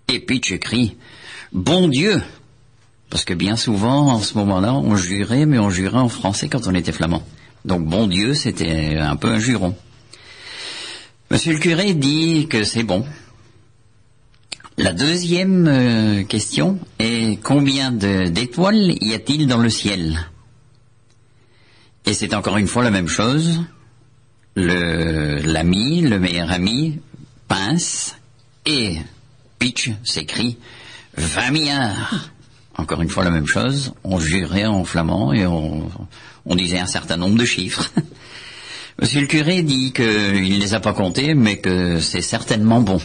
[0.08, 0.98] Et Pitch crie,
[1.52, 2.22] Bon Dieu
[3.10, 6.68] Parce que bien souvent, en ce moment-là, on jurait, mais on jurait en français quand
[6.68, 7.24] on était flamand.
[7.66, 9.76] Donc bon Dieu, c'était un peu un juron.
[11.30, 13.06] Monsieur le curé dit que c'est bon.
[14.78, 20.18] La deuxième euh, question est combien d'étoiles y a-t-il dans le ciel?
[22.06, 23.60] Et c'est encore une fois la même chose.
[24.56, 27.00] Le l'ami, le meilleur ami,
[27.50, 28.16] pince
[28.66, 28.98] et
[29.58, 30.58] Pitch s'écrie
[31.18, 32.30] 20 milliards.
[32.78, 33.94] Encore une fois la même chose.
[34.06, 35.90] On jurait en flamand et on,
[36.46, 37.92] on disait un certain nombre de chiffres.
[39.02, 43.00] Monsieur le curé dit qu'il ne les a pas comptés, mais que c'est certainement bon.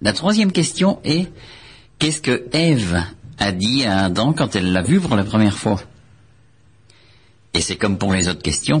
[0.00, 1.30] La troisième question est
[1.98, 3.04] qu'est-ce que Ève
[3.38, 5.80] a dit à Adam quand elle l'a vu pour la première fois?
[7.52, 8.80] Et c'est comme pour les autres questions.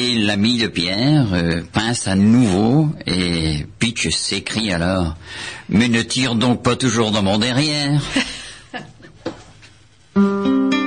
[0.00, 5.16] Et l'ami de Pierre euh, pince à nouveau et Pitch s'écrie alors
[5.68, 8.00] Mais ne tire donc pas toujours dans mon derrière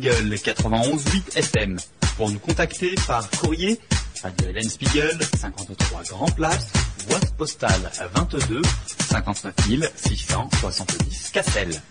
[0.00, 1.76] Spiegel, 91.8 FM.
[2.16, 3.78] Pour nous contacter par courrier,
[4.22, 6.72] Radio Hélène Spiegel, 53 Grand Place,
[7.06, 8.62] boîte postale 22
[9.10, 11.82] 59 670 Cassel.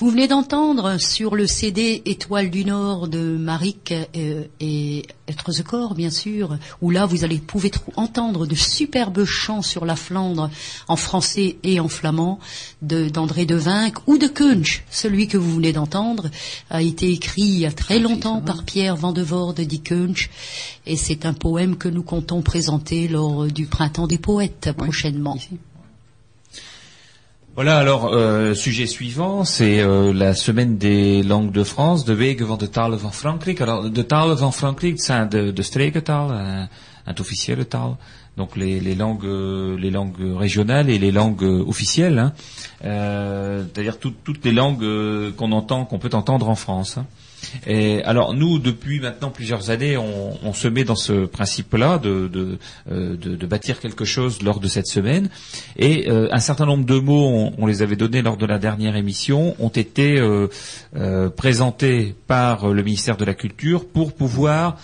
[0.00, 5.62] Vous venez d'entendre sur le CD Étoile du Nord de Maric euh, et Être the
[5.62, 9.96] Corps, bien sûr, où là vous allez pouvez trou- entendre de superbes chants sur la
[9.96, 10.48] Flandre
[10.88, 12.38] en français et en flamand
[12.80, 14.84] d'André de Vinck ou de Kunch.
[14.90, 16.30] Celui que vous venez d'entendre
[16.70, 20.30] a été écrit il y a très longtemps par Pierre Van de Voorde dit Kunch
[20.86, 25.36] et c'est un poème que nous comptons présenter lors du Printemps des Poètes prochainement.
[27.54, 32.46] Voilà, alors, euh, sujet suivant, c'est euh, la semaine des langues de France, de Wegen
[32.46, 33.60] van de talen van Frankrijk.
[33.60, 35.62] Alors, de talen van Frankrijk zijn de, de
[36.32, 36.62] uh,
[37.04, 37.98] het officiële taal.
[38.36, 42.32] Donc les, les langues, euh, les langues régionales et les langues euh, officielles, hein.
[42.84, 46.96] Euh, c'est-à-dire tout- toutes les langues euh, qu'on entend, qu'on peut entendre en France.
[46.96, 47.06] hein.
[47.66, 53.46] Et alors nous, depuis maintenant plusieurs années, on, se met dans ce principe-là euh, de-
[53.46, 55.28] bâtir quelque chose lors de cette semaine.
[55.76, 58.96] Et euh, un certain nombre de mots, on, les avait donnés lors de la dernière
[58.96, 60.48] émission, ont été euh,
[61.30, 64.76] présentés par le ministère de la Culture pour pouvoir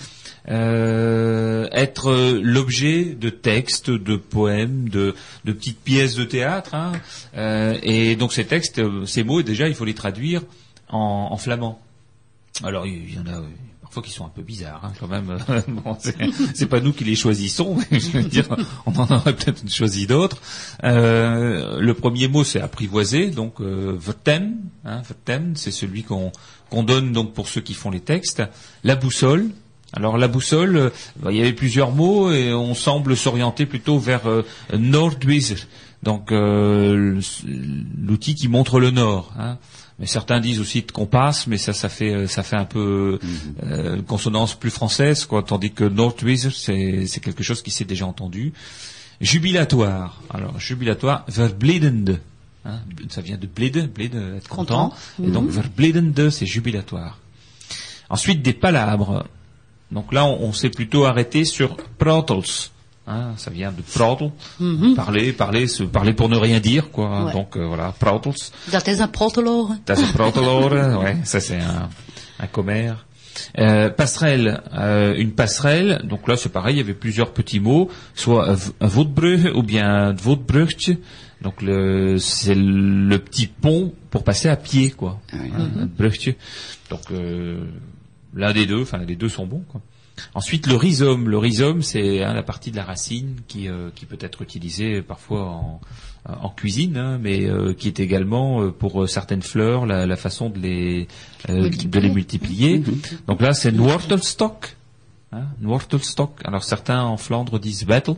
[0.48, 6.74] être l'objet de textes, de poèmes, de, petites pièces de théâtre.
[6.76, 6.92] hein.
[7.82, 10.42] Et donc ces textes, ces mots, déjà, il faut les traduire
[10.88, 11.80] en flamand.
[12.64, 13.42] Alors il y en a euh,
[13.82, 15.36] parfois qui sont un peu bizarres, hein, quand même.
[16.54, 18.46] C'est- pas nous qui les choisissons, mais je veux dire,
[18.86, 20.38] on en aurait peut-être choisi d'autres.
[20.84, 25.02] Euh, le premier mot c'est apprivoiser, donc euh, vertem, hein,
[25.54, 26.32] c'est celui qu'on
[26.82, 28.42] donne donc pour ceux qui font les textes.
[28.84, 29.50] La boussole.
[29.92, 30.90] Alors la boussole, euh,
[31.20, 34.42] bah, il y avait plusieurs mots et on semble s'orienter plutôt vers euh,
[36.02, 37.20] donc euh,
[37.96, 39.32] l'outil qui montre le nord.
[39.38, 39.59] hein.
[39.99, 43.18] Mais certains disent aussi de compas, mais ça, ça fait, euh, ça fait un peu
[43.62, 45.42] euh, une consonance plus française, quoi.
[45.42, 48.53] Tandis que Nordwiser, c'est, c'est quelque chose qui s'est déjà entendu.
[49.20, 50.20] Jubilatoire.
[50.28, 52.20] Alors jubilatoire, verblidende.
[52.66, 54.90] Hein, ça vient de blide, être content.
[54.90, 54.94] Content.
[55.24, 57.18] Et donc verblidende, c'est jubilatoire.
[58.11, 59.26] Ensuite des palabres.
[59.90, 62.68] Donc là, on, on s'est plutôt arrêté sur protels.
[63.09, 64.32] Hein, ça vient de protel,
[64.96, 67.26] parler, parler, se parler pour ne rien dire, quoi.
[67.26, 67.32] Ouais.
[67.32, 68.50] Donc euh, voilà, protels.
[68.72, 69.80] Dat is een protteloren.
[69.84, 71.88] Das ist Proteloren, ouais, ça c'est un,
[72.40, 73.07] un commère.
[73.59, 76.00] Euh, passerelle, euh, une passerelle.
[76.02, 80.96] Donc là, c'est pareil, il y avait plusieurs petits mots, soit Voetbrug ou bien Voetbrugtje.
[81.42, 85.20] Donc le, c'est le petit pont pour passer à pied, quoi.
[85.32, 86.34] Hein, brugtje.
[86.90, 87.66] Donc euh,
[88.34, 89.80] l'un des deux, enfin les deux sont bons, quoi.
[90.34, 91.28] Ensuite, le rhizome.
[91.28, 95.02] Le rhizome, c'est hein, la partie de la racine qui, euh, qui peut être utilisée
[95.02, 95.80] parfois en,
[96.26, 100.16] en cuisine, hein, mais euh, qui est également euh, pour euh, certaines fleurs la, la
[100.16, 101.08] façon de les,
[101.48, 102.00] euh, de Multiplier.
[102.08, 102.82] les multiplier.
[103.26, 104.76] Donc là, c'est Wortelstock.
[105.32, 106.40] Hein, Wortelstock.
[106.44, 108.14] Alors certains en Flandre disent battle.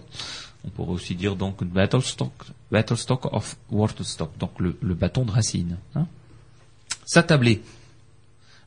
[0.64, 2.32] On pourrait aussi dire donc battlestock,
[2.70, 4.36] battlestock of Wortelstock.
[4.38, 5.78] Donc le, le bâton de racine.
[5.94, 6.06] Hein.
[7.06, 7.62] S'attabler.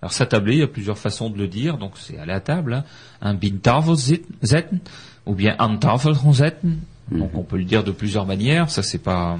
[0.01, 2.73] Alors s'attabler, il y a plusieurs façons de le dire, donc c'est aller à table.
[2.73, 2.83] Hein.
[3.21, 3.95] Un bin tafel
[4.43, 4.79] zetten,
[5.25, 6.79] ou bien an tafel zetten.
[7.11, 8.69] Donc on peut le dire de plusieurs manières.
[8.71, 9.37] Ça c'est pas,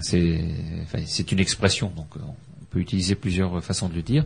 [0.00, 0.44] c'est,
[0.82, 4.24] enfin, c'est une expression, donc euh, on peut utiliser plusieurs façons de le dire.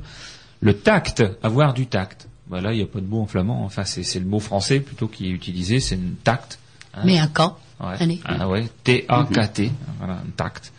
[0.60, 2.28] Le tact, avoir du tact.
[2.48, 3.64] Voilà, il n'y a pas de mot en flamand.
[3.64, 5.80] Enfin, c'est, c'est le mot français plutôt qui est utilisé.
[5.80, 6.58] C'est un tact.
[6.94, 7.02] hein.
[7.04, 7.54] Mais un cas.
[7.80, 7.94] Ouais.
[7.98, 8.20] Allez.
[8.24, 9.70] Ah ouais, T-A-K-T.
[9.98, 10.72] Voilà, un tact.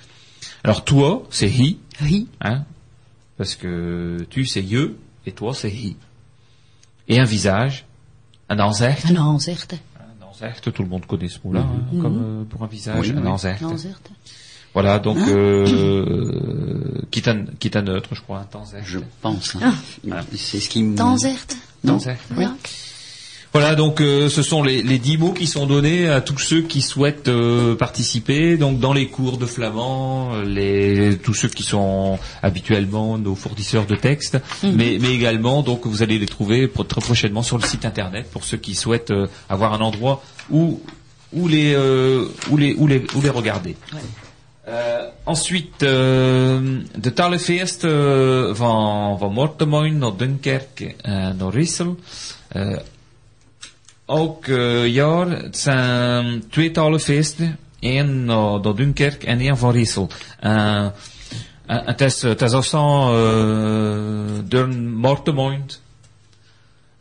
[0.64, 2.28] Alors toi, c'est hi, Oui.
[2.42, 2.64] hein,
[3.44, 5.98] parce que tu c'est je et toi c'est hi.
[7.10, 7.86] Et un visage,
[8.48, 9.10] un anzicht.
[9.10, 9.74] Een aanzicht.
[9.74, 10.22] Un
[10.72, 13.28] tout le monde connaît ce mot-là, hein, comme euh, pour un visage, Oui, un oui.
[14.74, 18.86] Voilà, donc euh, quitte, à, quitte à neutre, je crois, un anzicht.
[18.86, 19.58] Je pense.
[19.62, 19.74] hein.
[20.36, 20.98] C'est ce qui me...
[21.02, 21.58] Anzicht.
[22.38, 22.56] Ja.
[23.54, 26.64] Voilà, donc euh, ce sont les, les dix mots qui sont donnés à tous ceux
[26.64, 28.58] qui souhaitent euh, participer.
[28.58, 33.96] Donc dans les cours de flamand, les, tous ceux qui sont habituellement nos fournisseurs de
[33.96, 38.28] textes, mais, mais également donc vous allez les trouver très prochainement sur le site internet
[38.32, 40.82] pour ceux qui souhaitent euh, avoir un endroit où
[41.32, 43.76] où les euh, où les où les où les regarder.
[44.66, 51.98] Euh, ensuite, euh, de Talefeest uh, van, van Mortemoin naar Dunkerque naar Rissel.
[54.10, 57.58] Uh, elk uh, jaar, het zijn twee talenfeesten.
[57.84, 60.10] één naar, naar Dunkerque en één van Rissel.
[60.44, 60.88] Uh,
[61.66, 65.72] het is, het is also uh, door Mortemoin.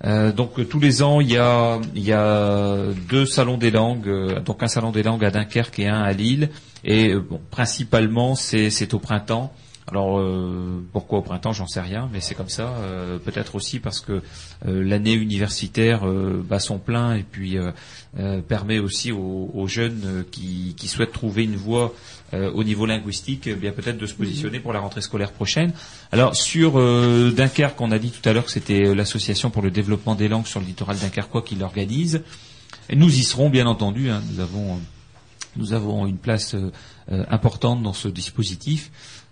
[0.05, 2.76] Euh, donc tous les ans, il y a, y a
[3.09, 6.12] deux salons des langues, euh, donc un salon des langues à Dunkerque et un à
[6.12, 6.50] Lille.
[6.82, 9.53] Et bon, principalement, c'est au printemps.
[9.89, 12.68] Alors euh, pourquoi au printemps, j'en sais rien, mais c'est comme ça.
[12.78, 14.22] Euh, Peut-être aussi parce que
[14.66, 17.57] euh, l'année universitaire bat son plein et puis
[18.49, 21.95] permet aussi aux, jeunes qui, souhaitent trouver une voie
[22.33, 25.72] au niveau linguistique, eh bien peut-être de se positionner pour la rentrée scolaire prochaine.
[26.11, 26.72] Alors sur
[27.33, 30.47] Dunkerque, on a dit tout à l'heure que c'était l'association pour le développement des langues
[30.47, 32.22] sur le littoral dunkerquois qui l'organise.
[32.93, 34.11] Nous y serons bien entendu.
[34.11, 34.22] hein.
[34.33, 34.80] nous avons
[35.57, 36.57] nous avons une place
[37.09, 38.91] importante dans ce dispositif.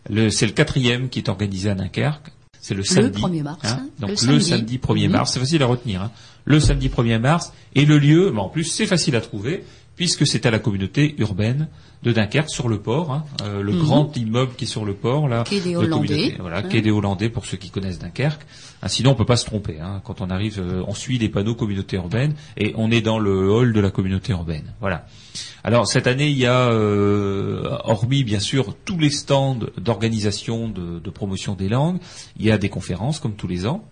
[0.08, 2.30] Le- C'est le quatrième qui est organisé à Dunkerque.
[2.60, 3.20] C'est le samedi.
[3.20, 3.78] 1er mars, hein.
[3.80, 4.44] hein, Donc le le samedi.
[4.44, 5.12] samedi 1er Mhm.
[5.12, 6.02] mars, c'est facile à retenir.
[6.02, 6.10] hein.
[6.44, 9.64] Le samedi 1er mars et le lieu, mais en plus c'est facile à trouver
[9.96, 11.68] puisque c'était la communauté urbaine
[12.02, 15.28] de Dunkerque sur le port, hein, euh, le grand immeuble qui est sur le port
[15.28, 15.44] là.
[15.46, 16.36] Quai des de Hollandais.
[16.38, 16.62] Voilà, Hein.
[16.62, 18.40] quai des Hollandais pour ceux qui connaissent Dunkerque.
[18.82, 19.78] Ah, sinon on peut pas se tromper.
[19.80, 20.00] Hein.
[20.04, 23.50] Quand on arrive, euh, on suit les panneaux communauté urbaine et on est dans le
[23.50, 24.72] hall de la communauté urbaine.
[24.80, 25.06] Voilà.
[25.62, 31.10] Alors cette année, il y a, euh, hormis bien sûr tous les stands d'organisation de,
[31.10, 31.98] promotion des langues,
[32.38, 33.84] il y a des conférences comme tous les ans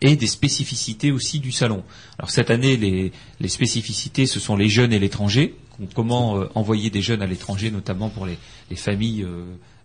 [0.00, 1.82] et des spécificités aussi du salon.
[2.18, 5.56] Alors cette année, les, spécificités, ce sont les jeunes et l'étranger.
[5.94, 8.38] Comment euh, envoyer des jeunes à l'étranger, notamment pour les,
[8.70, 9.26] les familles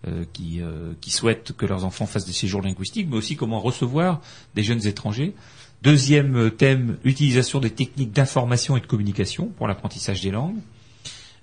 [0.08, 4.22] euh, qui souhaitent que leurs enfants fassent des séjours linguistiques, mais aussi comment recevoir
[4.56, 5.34] des jeunes étrangers.
[5.82, 10.58] Deuxième thème, utilisation des techniques d'information et de communication pour l'apprentissage des langues.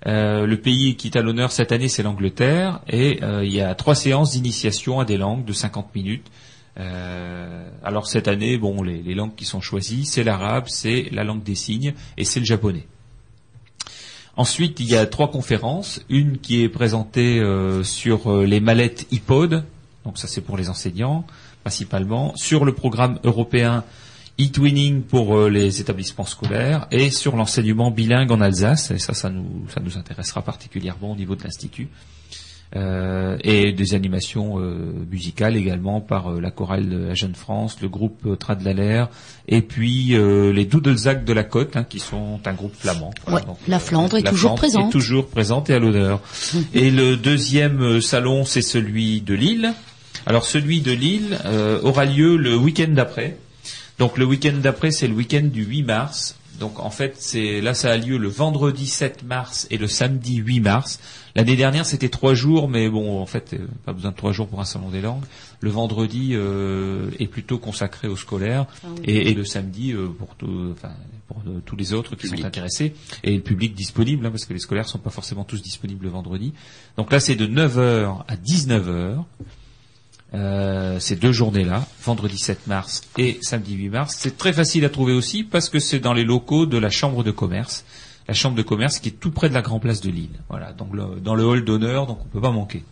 [0.05, 3.61] Euh, le pays qui est à l'honneur cette année, c'est l'Angleterre, et euh, il y
[3.61, 6.27] a trois séances d'initiation à des langues de 50 minutes.
[6.79, 11.23] Euh, alors cette année, bon, les, les langues qui sont choisies, c'est l'arabe, c'est la
[11.23, 12.85] langue des signes et c'est le japonais.
[14.37, 15.99] Ensuite, il y a trois conférences.
[16.09, 19.65] Une qui est présentée euh, sur euh, les mallettes iPod,
[20.05, 21.25] donc ça c'est pour les enseignants
[21.63, 23.83] principalement, sur le programme européen
[24.39, 28.91] e-twinning pour euh, les établissements scolaires et sur l'enseignement bilingue en Alsace.
[28.91, 31.89] Et ça, ça nous, ça nous intéressera particulièrement au niveau de l'institut.
[32.75, 37.77] Euh, et des animations euh, musicales également par euh, la chorale de la Jeune France,
[37.81, 39.05] le groupe euh, Tradelaler,
[39.47, 43.11] et puis euh, les Doodlezac de la Côte, hein, qui sont un groupe flamand.
[43.29, 44.89] Ouais, la Flandre est la toujours Flandre présente.
[44.89, 46.19] est toujours présente et à l'honneur.
[46.73, 49.73] et le deuxième salon, c'est celui de Lille.
[50.25, 53.37] Alors celui de Lille euh, aura lieu le week-end d'après.
[53.99, 56.35] Donc le week-end d'après, c'est le week-end du 8 mars.
[56.59, 60.37] Donc en fait, c'est là ça a lieu le vendredi 7 mars et le samedi
[60.37, 60.99] 8 mars.
[61.35, 64.47] L'année dernière, c'était trois jours, mais bon, en fait, euh, pas besoin de trois jours
[64.47, 65.23] pour un salon des langues.
[65.59, 68.65] Le vendredi euh, est plutôt consacré aux scolaires
[69.03, 70.93] et, et le samedi euh, pour, tout- enfin,
[71.27, 72.39] pour euh, tous les autres qui Public.
[72.41, 75.61] sont intéressés et le public disponible, hein, parce que les scolaires sont pas forcément tous
[75.61, 76.53] disponibles le vendredi.
[76.97, 79.23] Donc là, c'est de 9h à 19h.
[80.33, 84.15] Euh, ces deux journées-là, vendredi 7 mars et samedi 8 mars.
[84.19, 87.23] C'est très facile à trouver aussi parce que c'est dans les locaux de la Chambre
[87.23, 87.85] de commerce.
[88.27, 90.41] La Chambre de commerce qui est tout près de la Grand Place de Lille.
[90.49, 90.89] Voilà, donc
[91.21, 92.83] dans le hall d'honneur, donc on peut pas manquer.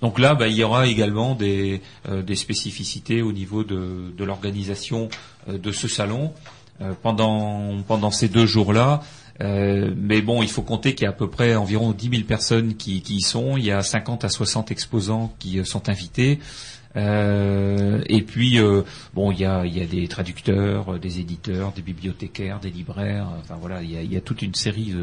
[0.00, 4.24] Donc là, bah, il y aura également des, euh, des spécificités au niveau de, de
[4.24, 5.08] l'organisation
[5.48, 6.32] euh, de ce salon
[6.80, 9.02] euh, pendant, pendant ces deux jours-là.
[9.40, 12.22] Euh, mais bon, il faut compter qu'il y a à peu près environ 10 000
[12.22, 13.56] personnes qui, y sont.
[13.56, 16.38] Il y a 50 à 60 exposants qui euh, sont invités.
[16.96, 18.82] Euh, et puis, euh,
[19.12, 23.28] bon, il y a, des traducteurs, des éditeurs, des bibliothécaires, des libraires.
[23.40, 24.94] Enfin voilà, il y a, toute une série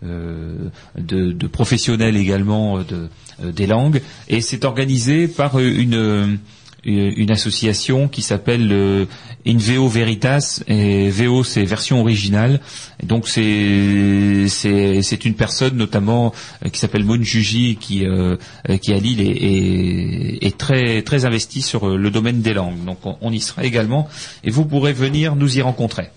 [0.00, 3.08] de, professionnels également de,
[3.42, 4.00] des langues.
[4.28, 6.38] Et c'est organisé par une
[6.84, 9.04] une association qui s'appelle euh,
[9.46, 12.60] Inveo Veritas et VO c'est version originale.
[13.02, 16.32] Donc c'est c'est une personne notamment
[16.64, 18.36] euh, qui s'appelle Mon Juji qui euh,
[18.68, 22.84] euh, qui à Lille est, est, très très investi sur euh, le domaine des langues.
[22.84, 24.08] Donc on, y sera également.
[24.44, 26.08] Et vous pourrez venir nous y rencontrer.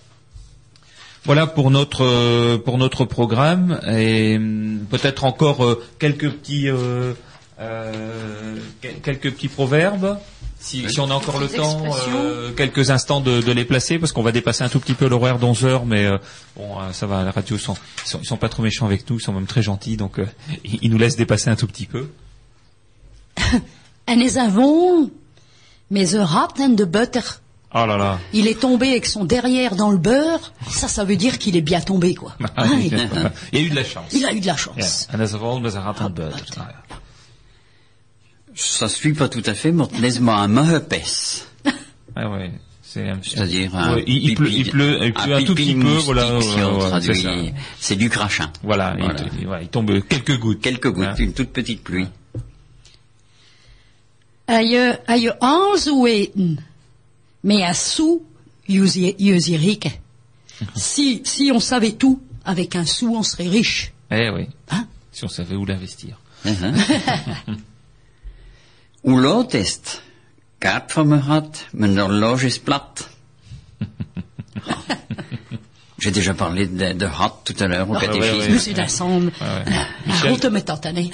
[1.24, 3.80] Voilà pour notre euh, pour notre programme.
[3.86, 7.12] Et hum, peut-être encore euh, quelques petits euh,
[7.60, 10.18] euh, quel- quelques petits proverbes
[10.64, 14.12] si, si on a encore le temps, euh, quelques instants de, de les placer, parce
[14.12, 16.16] qu'on va dépasser un tout petit peu l'horaire d'11 heures, mais euh,
[16.56, 18.86] bon, euh, ça va, la radio, ils sont, ils sont, ils sont pas trop méchants
[18.86, 20.26] avec nous, ils sont même très gentils, donc euh,
[20.64, 22.08] ils, ils nous laissent dépasser un tout petit peu.
[24.08, 25.10] En is avon,
[25.90, 27.20] mais the rat and the butter.
[27.76, 28.20] Oh là là.
[28.32, 30.52] Il est tombé avec son derrière dans le beurre.
[30.70, 32.36] Ça, ça veut dire qu'il est bien tombé, quoi.
[32.56, 34.04] Ah, il, a eu de la chance.
[34.12, 34.56] il a eu de la Yeah.
[34.56, 35.08] chance.
[35.12, 36.36] And as of old, was a rat and butter.
[38.54, 40.94] Ah, Ça suit pas tout à fait, mais laisse-moi un mahepes.
[42.16, 42.52] Ouais, ouais.
[42.82, 45.54] C'est un C'est-à-dire un Ouais, il, il pleut, il pipi- pleut, il pleut un, tout
[45.56, 46.40] petit peu, voilà.
[46.40, 47.52] si ouais, on ouais, traduit.
[47.80, 48.52] c'est du crachin.
[48.62, 49.16] Voilà, Voilà.
[49.34, 50.60] Il, il- ouais, il tombe quelques gouttes.
[50.60, 51.14] Quelques gouttes, Hein.
[51.18, 52.06] une toute petite pluie.
[54.46, 54.78] Aïe,
[55.08, 56.58] aïe, ans ou eten.
[57.42, 58.22] Mais à sou,
[58.68, 60.00] yusi rike.
[60.76, 63.92] Si, si on savait tout, avec un sou, on serait riche.
[64.10, 64.46] Eh oui.
[64.70, 64.86] Hein?
[65.10, 66.20] Si on savait où l'investir.
[69.04, 70.02] Hoe laat is het?
[70.58, 73.08] Kaart van me gehad, mijn horloge is plat.
[75.98, 78.58] J'ai déjà parlé de, de hot tout à l'heure au catéchisme.
[78.58, 78.74] C'est
[80.50, 81.10] me tantané.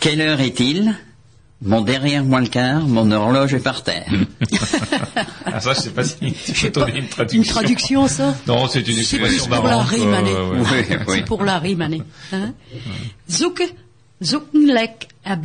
[0.00, 0.94] Quelle heure est-il?
[1.62, 4.06] Mon derrière moins le quart, mon horloge est par terre.
[5.52, 6.16] Ah, ça, je sais pas si
[6.54, 7.42] tu peux Pas- donner une traduction.
[7.42, 8.34] Une traduction, ça?
[8.46, 10.58] Non, c'est une C'est expression pour la rime, euh, ouais.
[10.60, 11.14] Oui, oui.
[11.16, 12.02] C'est pour la rime, Annie.
[12.32, 12.54] Hein?
[14.22, 15.36] Zoeken, zoeken lek a.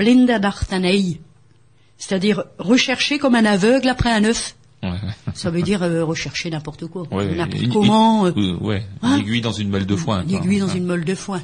[1.98, 4.56] C'est-à-dire rechercher comme un aveugle après un œuf.
[4.84, 4.92] Ouais.
[5.34, 7.08] Ça veut dire euh, rechercher n'importe quoi.
[7.12, 8.26] Ouais, n'importe comment.
[8.28, 10.24] euh, ouais, Hein une aiguille dans une meule de foin.
[10.24, 11.42] une aiguille dans une meule de foin.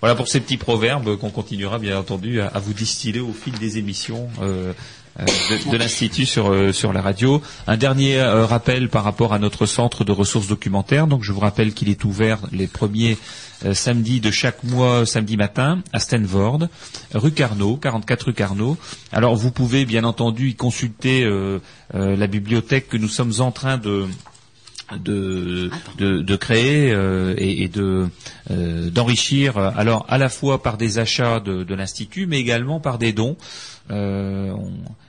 [0.00, 3.58] Voilà pour ces petits proverbes qu'on continuera bien entendu à, à vous distiller au fil
[3.58, 4.72] des émissions euh,
[5.18, 7.42] de, de l'institut sur euh, sur la radio.
[7.66, 11.06] Un dernier euh, rappel par rapport à notre centre de ressources documentaires.
[11.06, 13.16] Donc je vous rappelle qu'il est ouvert les premiers
[13.64, 16.68] euh, samedis de chaque mois, samedi matin, à Stanford,
[17.14, 18.78] rue Carnot, 44 rue Carnot.
[19.12, 21.60] Alors vous pouvez bien entendu y consulter euh,
[21.94, 24.06] euh, la bibliothèque que nous sommes en train de
[24.98, 28.08] de, de, de créer euh, et, et de
[28.50, 32.98] euh, d'enrichir alors à la fois par des achats de, de l'institut mais également par
[32.98, 33.36] des dons.
[33.90, 34.54] Euh,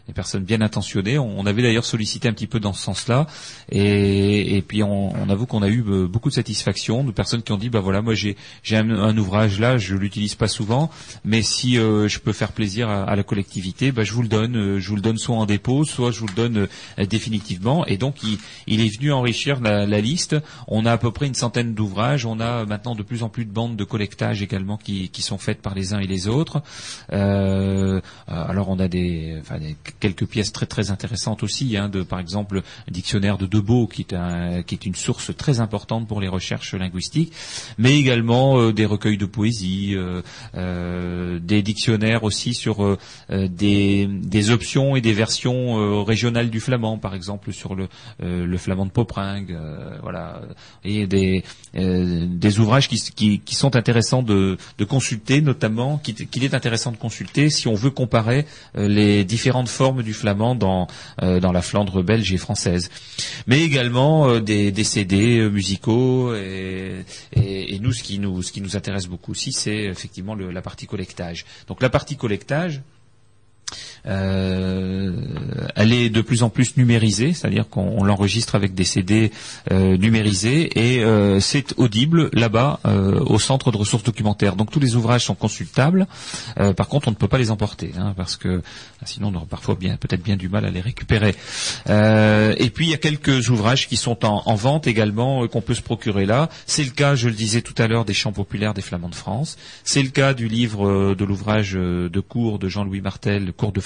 [0.08, 1.20] des personnes bien intentionnées.
[1.20, 3.28] On, on avait d'ailleurs sollicité un petit peu dans ce sens-là.
[3.70, 7.44] Et, et puis on, on avoue qu'on a eu euh, beaucoup de satisfaction de personnes
[7.44, 10.90] qui ont dit bah voilà moi j'ai j'ai un, ouvrage là je l'utilise pas souvent
[11.24, 14.28] mais si euh, je peux faire plaisir à, à la collectivité bah je vous le
[14.28, 16.68] donne euh, je vous le donne soit en dépôt soit je vous le donne
[16.98, 17.86] définitivement.
[17.86, 20.36] Et donc il, il est venu enrichir la liste.
[20.68, 22.26] On a à peu près une centaine d'ouvrages.
[22.26, 25.62] On a maintenant de plus en plus de bandes de collectage également qui, sont faites
[25.62, 26.64] par les uns et les autres.
[27.14, 29.42] Euh, alors on a des,
[30.00, 34.02] quelques pièces très très intéressantes aussi hein, de par exemple un dictionnaire de Debeau qui
[34.02, 37.34] est un, qui est une source très importante pour les recherches linguistiques
[37.78, 40.22] mais également euh, des recueils de poésie euh,
[40.56, 42.98] euh, des dictionnaires aussi sur euh,
[43.32, 47.88] euh, des, options et des versions euh, régionales du flamand par exemple sur le,
[48.24, 49.61] euh, le flamand de Popringue euh,
[50.02, 50.42] voilà.
[50.84, 51.44] Et des,
[51.76, 56.54] euh, des ouvrages qui, qui, qui sont intéressants de, de consulter notamment qui- qu'il est
[56.54, 58.46] intéressant de consulter si on veut comparer
[58.78, 60.88] euh, les différentes formes du flamand dans,
[61.22, 62.90] euh, dans la Flandre belge et française.
[63.48, 67.04] Mais également euh, des, des CD euh, musicaux et,
[67.34, 70.52] et, et nous ce qui nous ce qui nous intéresse beaucoup aussi c'est effectivement le-
[70.52, 71.46] la partie collectage.
[71.68, 72.82] Donc la partie collectage
[74.08, 75.12] euh,
[75.76, 79.32] elle est de plus en plus numérisée, c'est-à-dire qu'on on l'enregistre avec des CD
[79.72, 84.56] euh, numérisés et euh, c'est audible là-bas euh, au centre de ressources documentaires.
[84.56, 86.08] Donc tous les ouvrages sont consultables.
[86.78, 88.62] Par contre, on ne peut pas les emporter hein, parce que
[89.06, 91.36] sinon on aura parfois bien peut-être bien du mal à les récupérer.
[91.88, 95.74] Et puis il y a quelques ouvrages qui sont en, en vente également qu'on peut
[95.74, 96.50] se procurer là.
[96.66, 99.16] C'est le cas, je le disais tout à l'heure, des chants populaires des Flamands de
[99.16, 99.58] France.
[99.84, 103.82] C'est le cas du livre de l'ouvrage de cours de Jean-Louis Martel, Cours de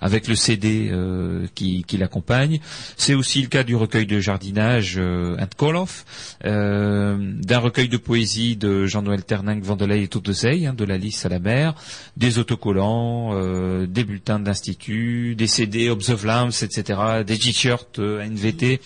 [0.00, 2.60] avec le CD euh, qui, l'accompagne.
[2.96, 6.04] C'est aussi le cas du recueil de jardinage euh, Koloff,
[6.44, 11.24] euh, d'un recueil de poésie de Jean-Noël Terninck, Vandelay et Toutezey, hein, de la Lys
[11.24, 11.74] à la mer,
[12.16, 18.22] des autocollants, euh, des bulletins d'institut, des CD Obs of Lambs, etc., des t-shirts euh,
[18.22, 18.80] NVT,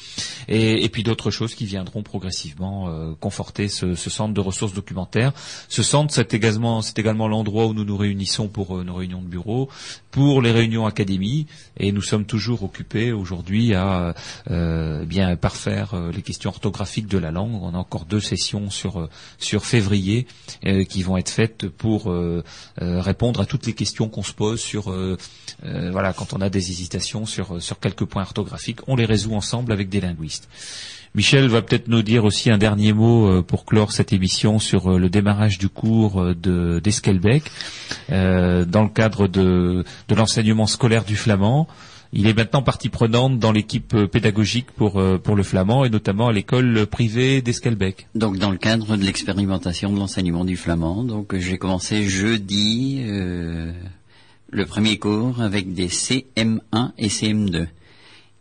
[0.49, 5.33] et, puis d'autres choses qui viendront progressivement conforter ce, ce centre de ressources documentaires.
[5.69, 9.69] Ce centre, c'est également, également l'endroit où nous nous réunissons pour nos réunions de bureau,
[10.11, 14.15] pour les réunions académie, et nous sommes toujours occupés aujourd'hui à
[14.51, 17.61] euh, bien parfaire euh, les questions orthographiques de la langue.
[17.63, 20.27] On a encore deux sessions sur euh, sur février
[20.89, 22.13] qui vont être faites pour
[22.79, 24.95] répondre à toutes les questions qu'on se pose sur
[25.63, 29.73] voilà quand on a des hésitations sur sur quelques points orthographiques, on les résout ensemble
[29.73, 30.49] avec des linguistes.
[31.17, 34.93] Michel va peut-être nous dire aussi un dernier mot euh, pour clore cette émission sur
[34.93, 37.51] euh, le démarrage du cours euh, de d'Esquelbec
[38.11, 39.83] dans le cadre de,
[40.15, 41.67] l'enseignement scolaire du flamand.
[42.13, 46.33] Il est maintenant partie prenante dans l'équipe pédagogique pour, pour le flamand et notamment à
[46.33, 48.09] l'école privée d'Esquelbec.
[48.15, 54.67] Donc dans le cadre de l'expérimentation de l'enseignement du flamand, donc j'ai commencé jeudi le
[54.67, 57.67] premier cours avec des CM1 et CM2.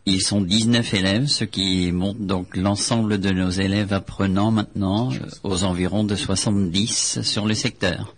[0.07, 5.17] Ils sont 19 élèves, ce qui montre donc l'ensemble de nos élèves apprenants maintenant euh,
[5.43, 8.15] aux environs de 70 sur le secteur.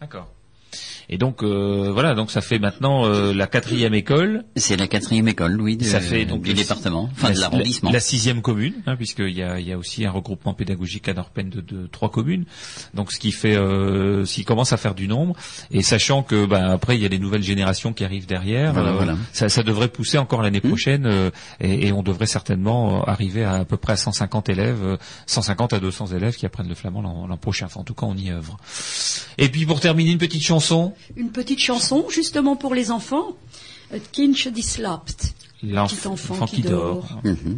[0.00, 0.28] D'accord.
[1.12, 4.44] Et donc euh, voilà, donc ça fait maintenant euh, la quatrième école.
[4.54, 7.90] C'est la quatrième école, oui, de- Ça fait donc du département, enfin la, de l'arrondissement.
[7.90, 11.08] La, la sixième commune, hein, puisqu'il y a, il y a aussi un regroupement pédagogique
[11.08, 12.44] à Norpen de, de trois communes.
[12.94, 15.34] Donc ce qui fait, euh, ce qui commence à faire du nombre.
[15.72, 18.90] Et sachant que ben, après il y a les nouvelles générations qui arrivent derrière, Voilà,
[18.90, 19.16] euh, voilà.
[19.32, 20.68] Ça, ça devrait pousser encore l'année Hmm.
[20.68, 21.30] prochaine euh,
[21.60, 24.96] et, et on devrait certainement euh, arriver à à peu près à 150 élèves, euh,
[25.26, 27.66] 150 à 200 élèves qui apprennent le flamand l'an l'an prochain.
[27.66, 28.58] Enfin, en tout cas, on y œuvre.
[29.38, 30.94] Et puis pour terminer, une petite chanson.
[31.14, 33.36] Une petite chanson justement pour les enfants.
[33.88, 35.32] Het kindje die slaapt.
[35.62, 37.08] L'enf- Petit enfant qui qui dort.
[37.08, 37.22] dort.
[37.24, 37.56] Mhm.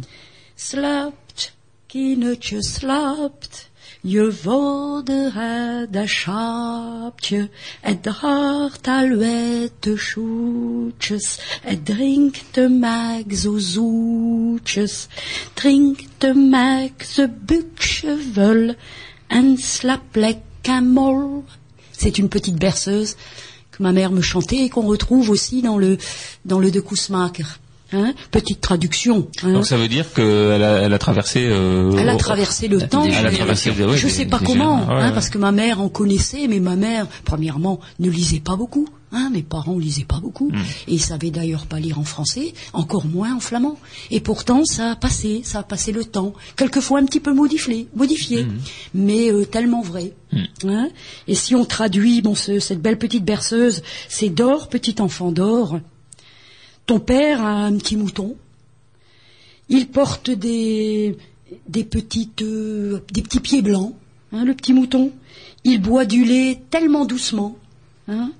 [0.55, 1.53] Slaapt,
[1.87, 3.69] kindertje slaapt.
[4.01, 7.49] Je vader dat schaapje.
[7.81, 11.39] Het draagt alouette schoentjes.
[11.61, 15.07] Het drinkt de melk zo zoetjes.
[15.53, 18.73] Drinkt de melk ze buksje vol.
[19.27, 21.43] En slaapt lekker mol.
[22.03, 23.15] C'est une petite berceuse
[23.71, 25.97] que ma mère me chantait et qu'on retrouve aussi dans le,
[26.45, 27.59] dans le De Koesmaker.
[27.95, 29.27] Hein, petite traduction.
[29.43, 29.53] hein.
[29.53, 31.45] Donc ça veut dire qu'elle a, elle a traversé.
[31.47, 33.03] euh, Elle a traversé le temps.
[33.05, 33.69] Elle a traversé.
[33.69, 34.77] ouais, je des- sais pas comment.
[34.87, 35.13] Ouais, hein, ouais.
[35.13, 38.87] parce que ma mère en connaissait, mais ma mère, premièrement, ne lisait pas beaucoup.
[39.15, 40.57] Hein, mes parents lisaient pas beaucoup, Hmm.
[40.87, 43.77] et ils savaient d'ailleurs pas lire en français, encore moins en flamand.
[44.09, 47.87] Et pourtant, ça a passé, ça a passé le temps, quelquefois un petit peu modifié,
[47.95, 48.57] modifié, Hmm.
[48.95, 50.13] mais euh, tellement vrai.
[50.65, 50.89] Hein.
[51.27, 55.79] Et si on traduit, bon, ce- cette belle petite berceuse, c'est d'or, petit enfant d'or.
[56.87, 58.35] Ton père a un petit mouton.
[59.69, 61.15] Il porte des,
[61.69, 63.93] des petites, euh, des petits pieds blancs,
[64.31, 65.11] hein, le petit mouton.
[65.63, 67.55] Il boit du lait tellement doucement.
[68.07, 68.31] hein.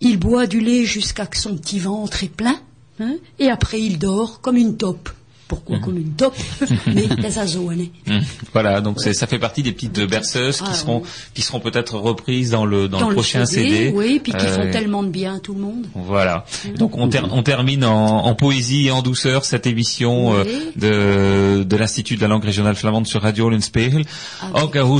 [0.00, 2.56] Il boit du lait jusqu'à que son petit ventre est plein.
[3.00, 5.10] hein, et après, il dort comme une taupe.
[5.48, 6.36] Pourquoi comme une taupe
[6.94, 7.70] Mais des azos.
[7.70, 8.20] Hum.
[8.52, 11.02] Voilà, donc ça fait partie des petites berceuses qui Ah, seront
[11.32, 13.90] qui seront peut-être reprises dans le dans, Dans le prochain CD.
[13.94, 15.86] Oui, puis qui font Euh, tellement de bien à tout le monde.
[15.94, 16.44] Voilà.
[16.76, 20.44] Donc on, ter- on termine en, en poésie et en douceur cette émission euh,
[20.76, 23.50] de, de l'Institut de la langue régionale flamande sur Radio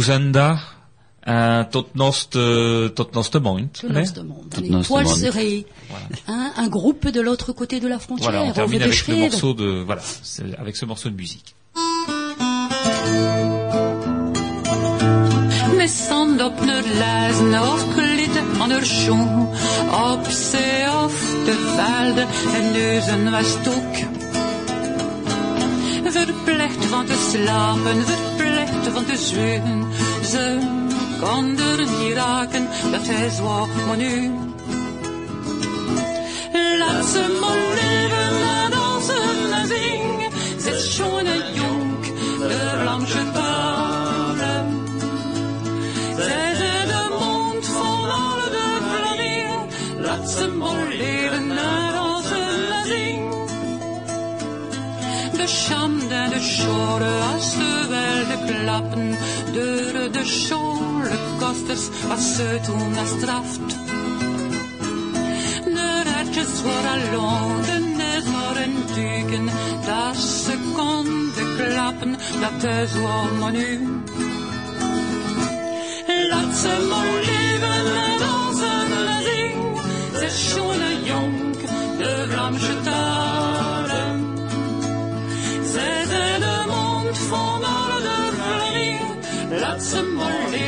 [0.01, 0.59] zenda
[1.29, 3.69] uh, tot nost uh, tot noste moint.
[3.81, 4.05] Tout né?
[4.05, 4.49] le de monde.
[4.51, 5.21] Tout Allez, nos Poil demandes.
[5.21, 5.67] serré.
[6.27, 8.31] Hein, un groupe de l'autre côté de la frontière.
[8.31, 10.03] Voilà, on termine avec le morceau de voilà,
[10.59, 11.55] avec ce morceau de musique.
[15.77, 19.49] Med sand op naar lezen of klitten aan haar schoen.
[20.13, 21.15] Op zee of
[21.45, 23.97] de velden en neuzen was ook.
[26.11, 29.87] Verplicht van te slapen, verplicht van te zweugen.
[30.25, 30.59] Ze
[31.21, 34.33] kon er niet raken, dat is wat maar nu.
[36.79, 40.31] Laat ze maar leven en dansen en zingen.
[40.59, 42.05] Zit schoon en jong,
[42.49, 44.87] de blanche talen.
[46.17, 49.67] Zij zijn de mond van alle de vlamingen.
[50.01, 53.47] Laat ze maar leven en dansen en zingen.
[55.33, 55.47] De
[56.11, 59.19] en de schoren als ze wilden klappen.
[59.53, 60.25] Door de
[61.09, 63.69] scholenkosters als ze toen straft.
[65.65, 69.45] De ratjes waren long, de net waren duiken.
[69.87, 74.03] Dat ze konden klappen, dat is wat nu.
[76.31, 79.77] Laat ze maar leven en dansen en zingen.
[80.19, 81.57] Ze is schoon en jong,
[81.99, 84.37] de Vlaamse talen.
[85.73, 89.61] Zij zijn de mond van alle Vlamingen.
[89.61, 90.68] Laat ze maar leven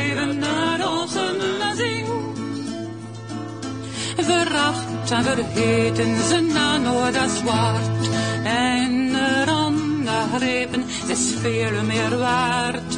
[4.31, 8.09] Veracht en vergeten ze na nooit als zwart.
[8.43, 9.01] En
[10.37, 12.97] grepen is veel meer waard.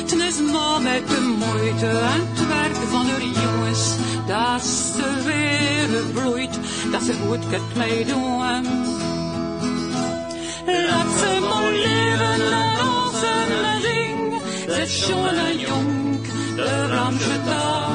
[0.00, 3.94] Het is maar met de moeite en het werk van de jongens
[4.26, 6.58] dat ze weer bloeit,
[6.92, 8.64] dat ze goed kunt meedoen.
[10.88, 16.20] Laat ze maar leven en dansen en zingen, ze is jong en jong,
[16.56, 17.89] de Vlaamse talen.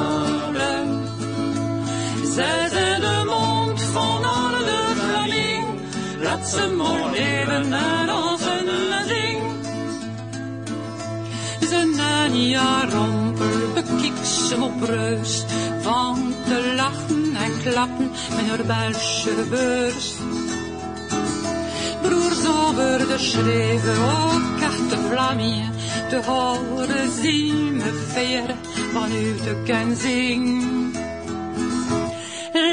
[2.35, 5.79] Zij zijn de mond van alle de Vlamingen,
[6.19, 9.55] laat ze maar leven en dansen en zingen.
[11.69, 15.43] Zijn een jaar rompel bekikt ze op reus
[15.81, 20.13] van te lachen en klappen met haar Belgische beurs.
[22.01, 25.71] Broers over de schreven ook echte Vlamingen
[26.09, 27.75] te horen zien
[28.93, 30.63] me de kenzing.
[30.63, 30.84] Laat ze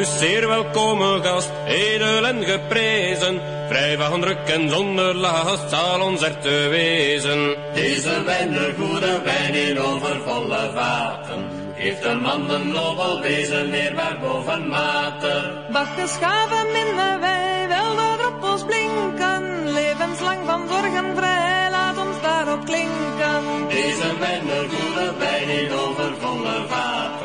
[0.00, 3.40] Bacchus, zeer welkome gast, edel en geprezen.
[3.68, 7.56] Vrij van druk en zonder last zal ons er te wezen.
[7.74, 11.44] Deze wijn, de goede wijn in overvolle vaten.
[11.76, 15.64] Geeft de man een nobel wezen eerbaar boven mate.
[15.72, 19.72] Bacchus gaven minnen wij, wel de druppels blinken.
[19.72, 23.42] Levenslang van zorgen vrij, laat ons daarop klinken.
[23.68, 27.19] Deze wijn, de goede wijn in overvolle vaten.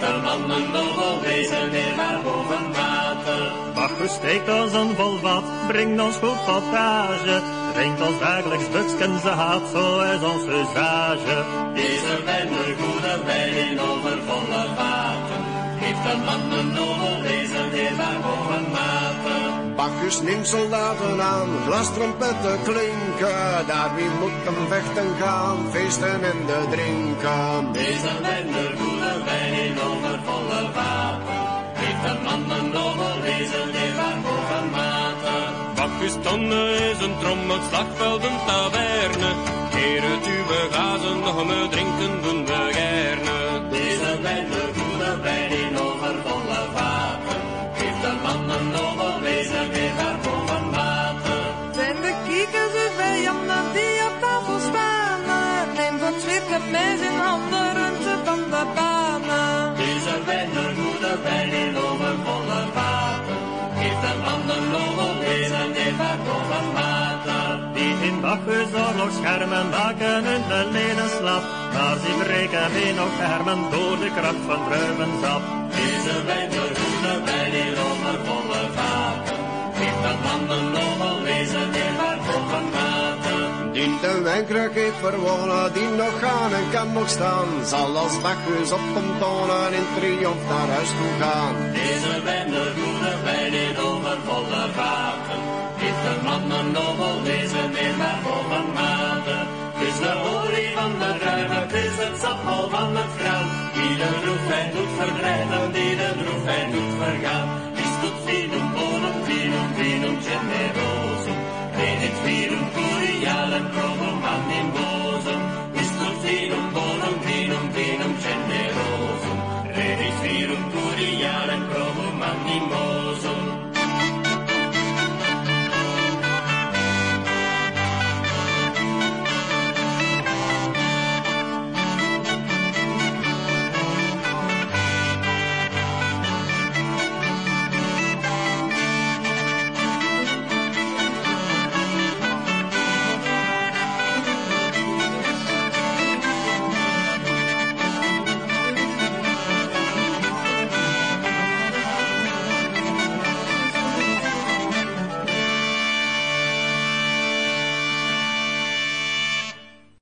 [0.00, 3.52] Ter man een nobel wezen weer naar boven water.
[3.74, 7.42] Bach steekt als een volvat, brengt ons goed potage.
[7.74, 11.38] Drinkt ons dagelijks buksken, ze haat, zo is ons usage.
[11.74, 15.42] Deze wijn, de goede wijn in overvolle vaten,
[15.82, 17.70] heeft een man een nobel wezen
[20.06, 23.66] dus neem soldaten aan, glastrompeten klinken.
[23.66, 27.72] Daar wie moet om vechten gaan, feesten en de drinken.
[27.72, 31.38] Deze bende voelen wij in overvolle wapen.
[31.80, 35.44] Heeft de man een wel deze die waarvoor maten.
[35.74, 39.30] Pakistanen is een trommel, slagvelden, taverne.
[39.76, 43.68] Heer het uwe gazen, nog me drinken doen we gerne.
[43.70, 46.85] Deze bende voelen wij in overvolle wapen.
[58.56, 59.76] warme banen.
[59.76, 63.38] Deze wintergoede wijn in lopen volle water.
[63.78, 65.92] Geeft een ander logo wezen die
[66.58, 67.72] een water.
[67.74, 71.44] Die in Bacchus oorlogsschermen maken hun leden slap.
[71.74, 75.42] Maar ze breken weer nog hermen door de kracht van druimensap.
[75.78, 79.38] Deze wintergoede wijn in lopen volle water.
[79.78, 83.05] Geeft een ander logo wezen die verkopen water.
[83.76, 87.48] Die de wijnkruik heeft verwonnen, die nog gaan en kan nog staan.
[87.64, 91.54] Zal als Bacchus op hem tonen in triomf naar huis toe gaan.
[91.72, 95.40] Deze wender goede wijn over volle vaten.
[95.80, 99.42] Geeft de man een nobel wezen, die waar boven maten.
[99.74, 103.46] Het is de olie van de druiven, het is het sapmol van het graan.
[103.76, 107.46] Die de droefheid doet verdrijven, die de droefheid doet vergaan.
[107.84, 110.16] Is tot vinum bonum, vinum, vinum.
[111.76, 114.95] Wenn you wieder Kurialen, Promo, Mann im Boden.